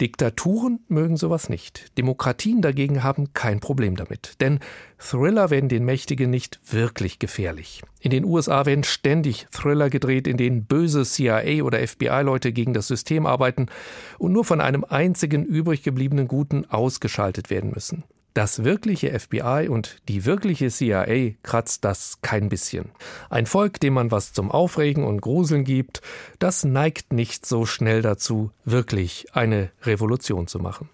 Diktaturen 0.02 0.80
mögen 0.88 1.16
sowas 1.16 1.48
nicht. 1.48 1.96
Demokratien 1.96 2.60
dagegen 2.60 3.04
haben 3.04 3.34
kein 3.34 3.60
Problem 3.60 3.94
damit. 3.94 4.40
Denn 4.40 4.58
Thriller 4.98 5.50
werden 5.50 5.68
den 5.68 5.84
Mächtigen 5.84 6.28
nicht 6.28 6.58
wirklich 6.68 7.20
gefährlich. 7.20 7.82
In 8.00 8.10
den 8.10 8.24
USA 8.24 8.66
werden 8.66 8.82
ständig 8.82 9.46
Thriller 9.52 9.90
gedreht, 9.90 10.26
in 10.26 10.38
denen 10.38 10.64
böse 10.64 11.04
CIA 11.04 11.62
oder 11.62 11.86
FBI-Leute 11.86 12.52
gegen 12.52 12.74
das 12.74 12.88
System 12.88 13.26
arbeiten 13.26 13.66
und 14.18 14.32
nur 14.32 14.44
von 14.44 14.60
einem 14.60 14.82
einzigen 14.82 15.44
übrig 15.44 15.84
gebliebenen 15.84 16.26
Guten 16.26 16.68
ausgeschaltet 16.68 17.48
werden 17.48 17.70
müssen. 17.70 18.02
Das 18.34 18.64
wirkliche 18.64 19.18
FBI 19.18 19.68
und 19.68 19.98
die 20.08 20.24
wirkliche 20.24 20.70
CIA 20.70 21.34
kratzt 21.42 21.84
das 21.84 22.20
kein 22.22 22.48
bisschen. 22.48 22.90
Ein 23.28 23.46
Volk, 23.46 23.78
dem 23.80 23.94
man 23.94 24.10
was 24.10 24.32
zum 24.32 24.50
Aufregen 24.50 25.04
und 25.04 25.20
Gruseln 25.20 25.64
gibt, 25.64 26.00
das 26.38 26.64
neigt 26.64 27.12
nicht 27.12 27.44
so 27.44 27.66
schnell 27.66 28.00
dazu, 28.00 28.50
wirklich 28.64 29.26
eine 29.34 29.70
Revolution 29.82 30.46
zu 30.46 30.58
machen. 30.58 30.88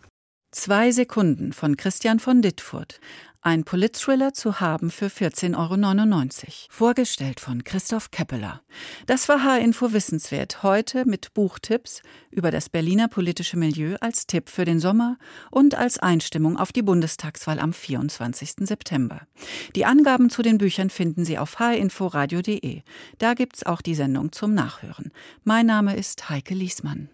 Zwei 0.51 0.91
Sekunden 0.93 1.53
von 1.53 1.77
Christian 1.77 2.19
von 2.19 2.43
Dittfurt. 2.43 3.01
Ein 3.41 3.63
Politthriller 3.63 4.35
zu 4.35 4.59
haben 4.59 4.91
für 4.91 5.07
14,99 5.07 5.55
Euro. 5.57 6.53
Vorgestellt 6.71 7.39
von 7.39 7.63
Christoph 7.63 8.11
Keppeler. 8.11 8.63
Das 9.07 9.29
war 9.29 9.45
H-Info 9.45 9.93
Wissenswert. 9.93 10.65
Heute 10.65 11.05
mit 11.05 11.35
Buchtipps 11.35 12.03
über 12.33 12.51
das 12.51 12.69
Berliner 12.69 13.07
politische 13.07 13.57
Milieu 13.57 13.97
als 14.01 14.27
Tipp 14.27 14.49
für 14.51 14.65
den 14.65 14.81
Sommer 14.81 15.19
und 15.53 15.77
als 15.77 16.01
Einstimmung 16.01 16.59
auf 16.59 16.73
die 16.73 16.83
Bundestagswahl 16.83 17.61
am 17.61 17.73
24. 17.73 18.67
September. 18.67 19.21
Die 19.77 19.85
Angaben 19.85 20.31
zu 20.31 20.43
den 20.43 20.59
Büchern 20.59 20.91
finden 20.91 21.25
Sie 21.25 21.39
auf 21.39 21.59
hinforadio.de. 21.59 22.83
Da 23.19 23.35
gibt's 23.35 23.65
auch 23.65 23.83
die 23.83 23.95
Sendung 23.95 24.33
zum 24.33 24.53
Nachhören. 24.53 25.13
Mein 25.45 25.67
Name 25.67 25.97
ist 25.97 26.29
Heike 26.29 26.55
Liesmann. 26.55 27.09